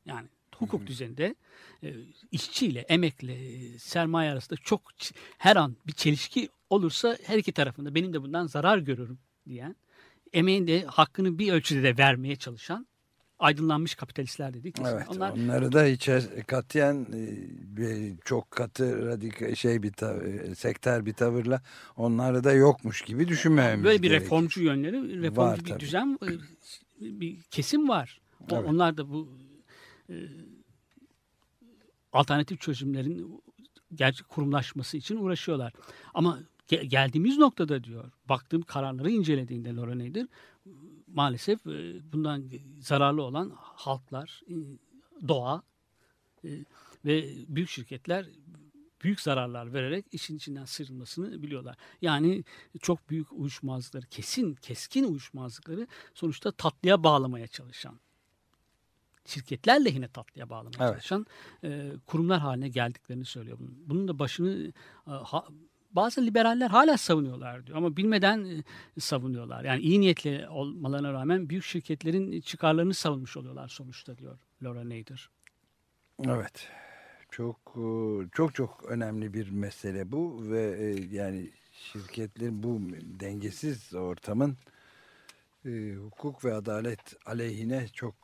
[0.04, 0.28] Yani
[0.62, 1.34] hukuk düzeninde
[1.82, 1.94] e,
[2.32, 4.82] işçiyle, emekle, e, sermaye arasında çok
[5.38, 9.76] her an bir çelişki olursa her iki tarafında benim de bundan zarar görürüm diyen,
[10.32, 12.86] emeğin de hakkını bir ölçüde de vermeye çalışan
[13.38, 14.76] aydınlanmış kapitalistler dedik.
[14.86, 16.08] Evet, Onlar onları da hiç
[16.46, 17.20] katiyen e,
[17.76, 21.62] bir- çok katı radikal şey bir tav- sekter bir tavırla
[21.96, 24.24] onları da yokmuş gibi düşünmememiz böyle bir gerekir.
[24.24, 25.80] reformcu yönleri, reformcu Var bir tabii.
[25.80, 26.30] düzen, e,
[27.20, 28.20] bir kesim var.
[28.50, 28.68] O- Evet.
[28.68, 29.28] Onlar da bu
[30.10, 30.14] e,
[32.12, 33.42] alternatif çözümlerin
[33.94, 35.72] gerçek kurumlaşması için uğraşıyorlar.
[36.14, 40.26] Ama ge- geldiğimiz noktada diyor, baktığım kararları incelediğinde Laura Nader,
[41.06, 42.50] maalesef e, bundan
[42.80, 44.54] zararlı olan halklar, e,
[45.28, 45.62] doğa
[46.44, 46.48] e,
[47.04, 48.26] ve büyük şirketler
[49.02, 51.76] büyük zararlar vererek işin içinden sıyrılmasını biliyorlar.
[52.02, 52.44] Yani
[52.80, 58.00] çok büyük uyuşmazlıkları, kesin, keskin uyuşmazlıkları sonuçta tatlıya bağlamaya çalışan,
[59.26, 60.92] şirketler lehine tatlıya bağlamaya Evet.
[60.92, 61.26] çalışan
[61.64, 63.58] e, kurumlar haline geldiklerini söylüyor.
[63.60, 64.72] Bunun, bunun da başını
[65.06, 65.48] e, ha-
[65.92, 68.44] bazı liberaller hala savunuyorlar diyor ama bilmeden
[68.96, 69.64] e, savunuyorlar.
[69.64, 75.30] Yani iyi niyetli olmalarına rağmen büyük şirketlerin çıkarlarını savunmuş oluyorlar sonuçta diyor Laura Nader.
[76.24, 76.68] Evet.
[77.30, 77.84] Çok e,
[78.32, 82.80] çok çok önemli bir mesele bu ve e, yani şirketlerin bu
[83.20, 84.56] dengesiz ortamın
[85.96, 88.14] hukuk ve adalet aleyhine çok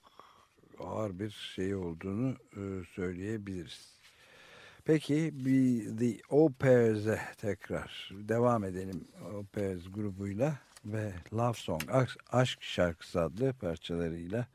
[0.80, 3.98] ağır bir şey olduğunu e, söyleyebiliriz.
[4.84, 6.52] Peki bir The Au
[7.36, 9.44] tekrar devam edelim Au
[9.92, 10.58] grubuyla.
[10.84, 11.82] ve Love Song
[12.32, 14.46] Aşk Şarkısı adlı parçalarıyla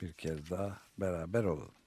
[0.00, 1.79] bir kez daha beraber olalım.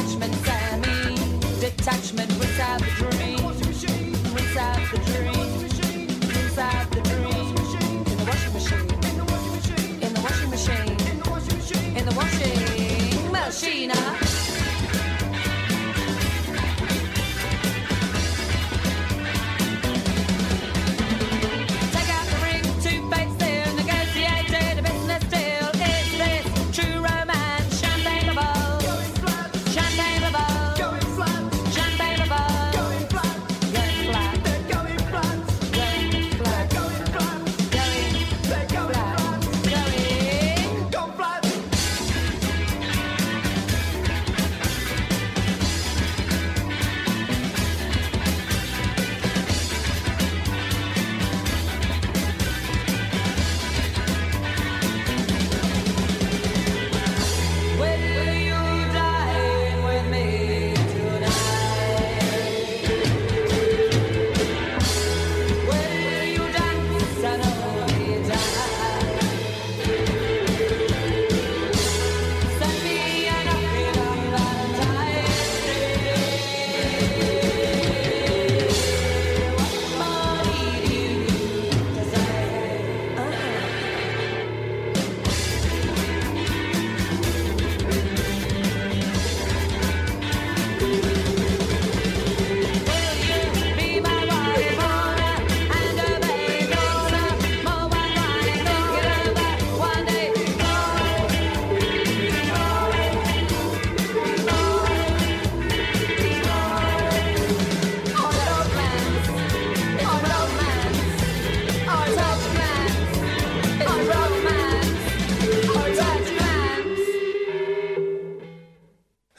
[0.00, 1.14] Attachment, semi
[1.60, 3.36] detachment, rinse out the dream,
[4.34, 5.60] rinse out the dream,
[6.26, 7.00] rinse the.
[8.00, 13.30] In the washing machine, in the washing machine, in the washing machine, in the washing
[13.30, 14.19] machine.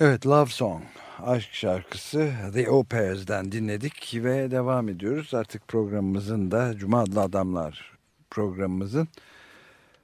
[0.04, 0.84] Evet Love Song
[1.20, 5.34] aşk şarkısı The Opers'den dinledik ve devam ediyoruz.
[5.34, 7.98] Artık programımızın da Cuma adlı Adamlar
[8.30, 9.08] programımızın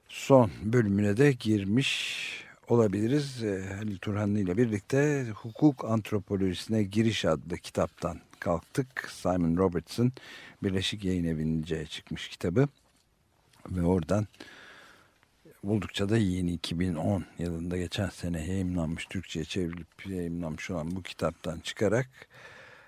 [0.08, 2.20] son bölümüne de girmiş
[2.68, 3.44] olabiliriz.
[3.44, 9.08] Ee, Halil Turhanlı ile birlikte Hukuk Antropolojisine Giriş adlı kitaptan kalktık.
[9.10, 10.12] Simon Robertson
[10.62, 12.68] Birleşik Yayın Evi'nce çıkmış kitabı
[13.70, 14.26] ve oradan
[15.64, 22.08] oldukça da yeni 2010 yılında geçen sene yayımlanmış Türkçe'ye çevrilip yayımlanmış olan bu kitaptan çıkarak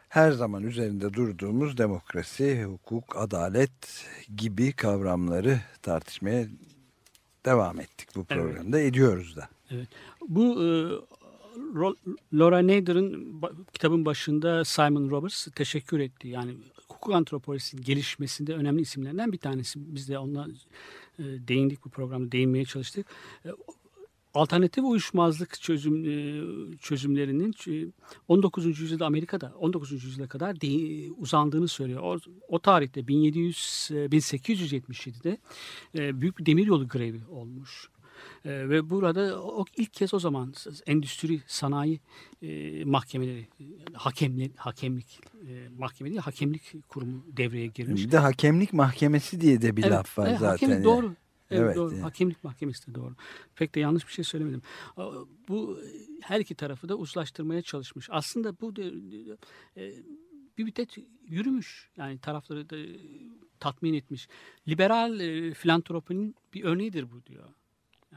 [0.09, 4.07] her zaman üzerinde durduğumuz demokrasi, hukuk, adalet
[4.37, 6.47] gibi kavramları tartışmaya
[7.47, 8.81] devam ettik bu programda.
[8.81, 9.49] Ediyoruz da.
[10.29, 10.69] Bu e,
[12.33, 13.41] Laura Nader'ın
[13.73, 16.29] kitabın başında Simon Roberts teşekkür etti.
[16.29, 16.57] Yani
[16.89, 19.95] hukuk antropolojisinin gelişmesinde önemli isimlerden bir tanesi.
[19.95, 20.19] Biz de e,
[21.19, 23.07] değindik bu programda değinmeye çalıştık.
[23.45, 23.49] E,
[24.35, 27.93] alternatif uyuşmazlık çözüm e, çözümlerinin e,
[28.29, 28.81] 19.
[28.81, 29.93] yüzyılda Amerika'da 19.
[29.93, 32.01] yüzyıla kadar de- uzandığını söylüyor.
[32.03, 35.39] O, o tarihte 1700 e, 1877'de
[35.99, 37.89] e, büyük bir demiryolu grevi olmuş.
[38.45, 40.55] E, ve burada o ilk kez o zaman
[40.87, 42.01] endüstri sanayi
[42.43, 48.05] e, mahkemeleri e, hakemli hakemlik e, mahkeme değil hakemlik kurumu devreye girmiş.
[48.07, 50.67] Bir de hakemlik mahkemesi diye de bir Evet, laf var evet, zaten.
[50.67, 51.07] hakemlik doğru.
[51.51, 51.93] Evet, Evet, doğru.
[51.93, 52.03] yani.
[52.03, 53.15] Hakemlik mahkemesi de doğru.
[53.55, 54.63] Pek de yanlış bir şey söylemedim.
[55.49, 55.81] Bu
[56.21, 58.09] her iki tarafı da uzlaştırmaya çalışmış.
[58.11, 58.83] Aslında bu da,
[59.77, 59.93] e,
[60.59, 61.91] bir müddet yürümüş.
[61.97, 62.77] Yani tarafları da
[63.61, 64.29] tatmin etmiş.
[64.69, 67.49] Liberal e, filantropinin bir örneğidir bu diyor.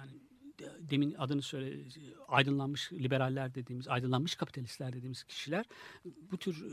[0.04, 0.20] Yani
[0.60, 1.84] de- demin adını söyle
[2.28, 5.66] aydınlanmış liberaller dediğimiz aydınlanmış kapitalistler dediğimiz kişiler
[6.32, 6.70] bu tür e,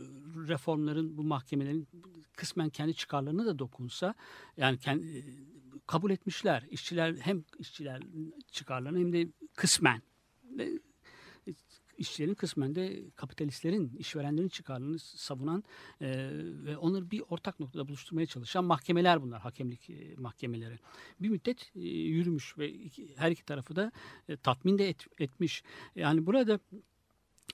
[0.48, 1.88] reformların bu mahkemelerin
[2.36, 4.14] kısmen kendi çıkarlarına da dokunsa
[4.56, 5.24] yani kendi,
[5.86, 6.66] kabul etmişler.
[6.70, 8.02] İşçiler hem işçiler
[8.52, 10.02] çıkarlarını hem de kısmen.
[10.58, 10.68] E,
[12.00, 15.64] işçilerin kısmen de kapitalistlerin, işverenlerin çıkarlarını savunan
[16.00, 16.30] e,
[16.64, 20.78] ve onları bir ortak noktada buluşturmaya çalışan mahkemeler bunlar, hakemlik e, mahkemeleri.
[21.20, 23.92] Bir müddet e, yürümüş ve iki, her iki tarafı da
[24.28, 25.62] e, tatmin de et- etmiş.
[25.96, 26.60] Yani burada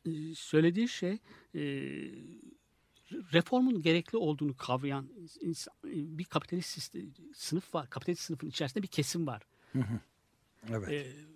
[0.07, 1.19] e, söylediği şey
[1.55, 1.61] e,
[3.33, 5.09] reformun gerekli olduğunu kavrayan
[5.41, 6.97] insan, bir kapitalist
[7.35, 7.91] sınıf var.
[7.91, 9.43] Kapitalist sınıfın içerisinde bir kesim var.
[10.71, 10.89] Evet.
[10.91, 11.36] E,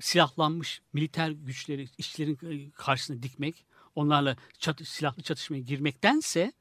[0.00, 6.52] silahlanmış militer güçleri işçilerin e, karşısına dikmek, onlarla çat, silahlı çatışmaya girmektense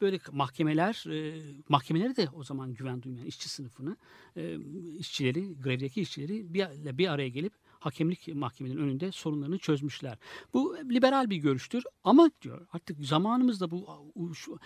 [0.00, 3.96] böyle mahkemeler, e, mahkemeleri de o zaman güven duymayan işçi sınıfını,
[4.36, 4.58] e,
[4.98, 7.52] işçileri, grevdeki işçileri bir, bir araya gelip
[7.84, 10.18] hakemlik mahkemenin önünde sorunlarını çözmüşler.
[10.54, 14.58] Bu liberal bir görüştür ama diyor artık zamanımızda bu şu,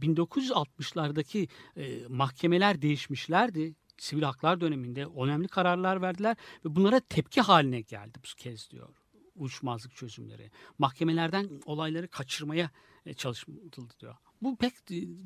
[0.00, 3.74] 1960'lardaki e, mahkemeler değişmişlerdi.
[3.98, 8.88] Sivil haklar döneminde önemli kararlar verdiler ve bunlara tepki haline geldi bu kez diyor
[9.36, 10.50] uyuşmazlık çözümleri.
[10.78, 12.70] Mahkemelerden olayları kaçırmaya
[13.06, 14.14] e, çalışıldı diyor.
[14.42, 14.74] Bu pek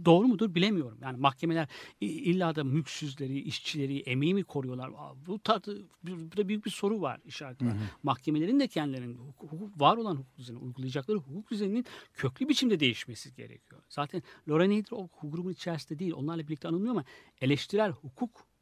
[0.05, 0.99] doğru mudur bilemiyorum.
[1.03, 1.69] Yani mahkemeler
[2.01, 4.91] illa da mülksüzleri, işçileri, emeği mi koruyorlar?
[5.27, 7.65] Bu tadı, burada büyük bir soru var işareti.
[8.03, 13.35] Mahkemelerin de kendilerinin hukuk, hukuk- var olan hukuk düzeni, uygulayacakları hukuk düzeninin köklü biçimde değişmesi
[13.35, 13.83] gerekiyor.
[13.89, 17.05] Zaten Laura Nader o hukuk grubunun içerisinde değil, onlarla birlikte anılmıyor ama
[17.41, 17.91] eleştirel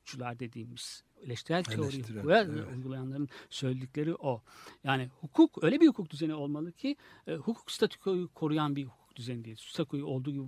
[0.09, 2.73] hukukçular dediğimiz eleştirel teori Eleştirel, hukuka evet.
[2.77, 4.43] uygulayanların söyledikleri o.
[4.85, 6.97] Yani hukuk öyle bir hukuk düzeni olmalı ki
[7.27, 9.57] e, hukuk statükoyu koruyan bir hukuk düzeni değil.
[9.61, 10.45] Statükoyu olduğu gibi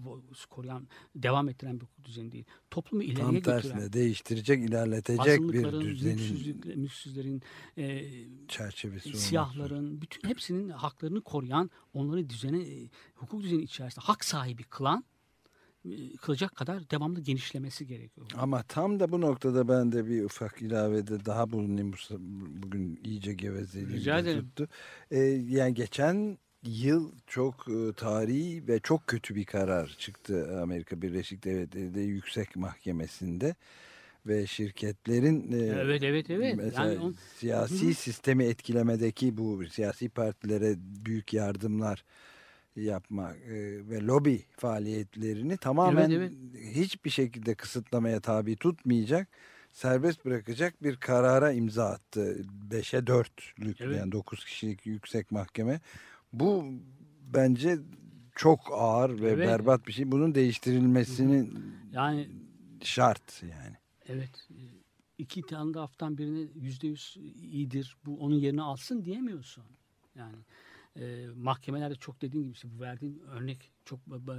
[0.50, 2.44] koruyan, devam ettiren bir hukuk düzeni değil.
[2.70, 7.42] Toplumu ileriye Tam götüren, tersine değiştirecek, ilerletecek bir düzenin mülksüzlük- mülksüzlerin,
[7.78, 8.08] e,
[8.48, 9.26] çerçevesi olması.
[9.26, 15.04] siyahların, bütün hepsinin haklarını koruyan, onları düzene, e, hukuk düzeni içerisinde hak sahibi kılan,
[16.20, 18.26] kılacak kadar devamlı genişlemesi gerekiyor.
[18.36, 21.92] Ama tam da bu noktada ben de bir ufak ilavede daha bulunayım.
[21.92, 24.42] Bu- Bugün iyice gevezeliğim Rica de ederim.
[24.42, 24.68] tuttu.
[25.10, 25.18] Ee,
[25.48, 27.66] yani geçen yıl çok
[27.96, 33.54] tarihi ve çok kötü bir karar çıktı Amerika Birleşik Devletleri'de yüksek mahkemesinde
[34.26, 36.74] ve şirketlerin Evet, evet, evet.
[36.78, 37.94] Yani on- siyasi Hı hı.
[37.94, 42.04] sistemi etkilemedeki bu siyasi partilere büyük yardımlar
[42.76, 43.52] yapma e,
[43.88, 46.32] ve lobi faaliyetlerini tamamen Evet,
[46.74, 49.28] hiçbir şekilde kısıtlamaya tabi tutmayacak
[49.72, 52.44] serbest bırakacak bir karara imza attı.
[52.70, 53.98] 5'e 4'lük Evet.
[53.98, 55.80] yani 9 kişilik yüksek mahkeme.
[56.32, 56.64] Bu
[57.34, 57.78] bence
[58.36, 59.48] çok ağır ve Evet.
[59.48, 60.12] berbat bir şey.
[60.12, 62.28] Bunun değiştirilmesinin Yani
[62.82, 63.76] şart yani.
[64.08, 64.48] Evet.
[64.50, 64.62] e,
[65.18, 67.96] iki tane de haftan birine yüzde yüz iyidir.
[68.06, 69.64] Bu onun yerini alsın diyemiyorsun.
[70.14, 70.36] Yani
[70.96, 74.32] e, mahkemelerde çok dediğin gibi işte bu verdiğin örnek çok e,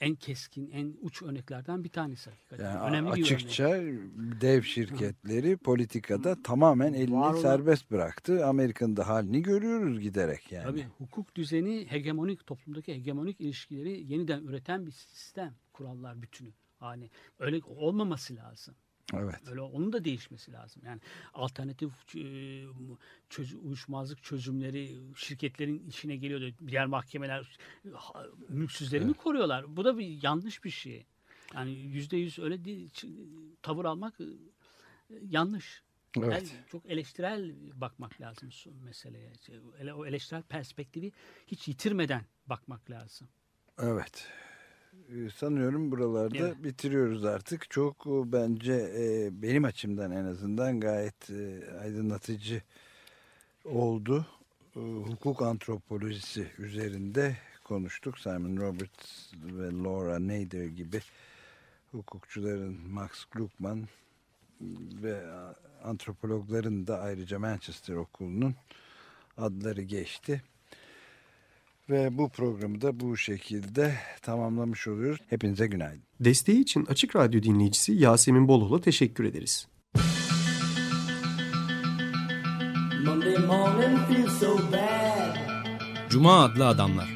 [0.00, 2.64] en keskin, en uç örneklerden bir tanesi hakikaten.
[2.64, 4.40] Yani Önemli bir açıkça örnek.
[4.40, 8.46] dev şirketleri politikada tamamen elini Var olan- serbest bıraktı.
[8.46, 10.64] Amerika'nın da halini görüyoruz giderek yani.
[10.64, 16.50] Tabii hukuk düzeni hegemonik toplumdaki hegemonik ilişkileri yeniden üreten bir sistem, kurallar bütünü.
[16.82, 18.74] Yani öyle olmaması lazım.
[19.12, 19.48] Evet.
[19.50, 20.82] Öyle onun da değişmesi lazım.
[20.86, 21.00] Yani
[21.34, 22.64] alternatif e,
[23.30, 26.54] çöz, uyuşmazlık çözümleri şirketlerin işine geliyordu.
[26.68, 27.58] Diğer mahkemeler
[28.48, 29.76] mülksüzleri mi koruyorlar?
[29.76, 31.06] Bu da bir yanlış bir şey.
[31.54, 32.90] Yani yüzde yüz öyle değil,
[33.62, 34.24] tavır almak e,
[35.28, 35.82] yanlış.
[36.18, 36.32] Evet.
[36.32, 38.50] Yani çok eleştirel bakmak lazım
[38.84, 39.32] meseleye.
[39.46, 39.60] Şey,
[39.92, 41.12] O eleştirel perspektifi
[41.46, 43.28] hiç yitirmeden bakmak lazım.
[43.78, 44.28] Evet.
[45.08, 46.64] Ee, Sanıyorum buralarda Evet.
[46.64, 47.70] bitiriyoruz artık.
[47.70, 52.62] Çok e, bence e, benim açımdan en azından gayet e, aydınlatıcı
[53.64, 54.26] oldu.
[54.76, 58.18] E, Hukuk antropolojisi üzerinde konuştuk.
[58.18, 61.00] Simon Roberts ve Laura Nader gibi
[61.92, 63.88] hukukçuların Max Gluckman
[65.02, 65.22] ve
[65.84, 68.54] antropologların da ayrıca Manchester Okulu'nun
[69.38, 70.42] adları geçti.
[71.90, 75.20] Ve bu programı da bu şekilde tamamlamış oluyoruz.
[75.30, 76.02] Hepinize günaydın.
[76.20, 79.68] Desteği için Açık Radyo dinleyicisi Yasemin Boloğlu'na teşekkür ederiz.
[86.08, 87.08] Cuma adlı adamlar.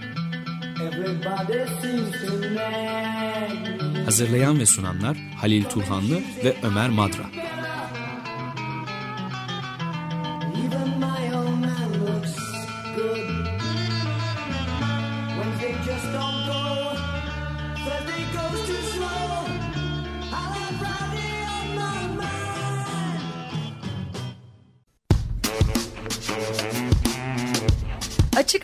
[4.05, 7.48] Hazırlayan ve sunanlar Halil Turhanlı ve Ömer Madra.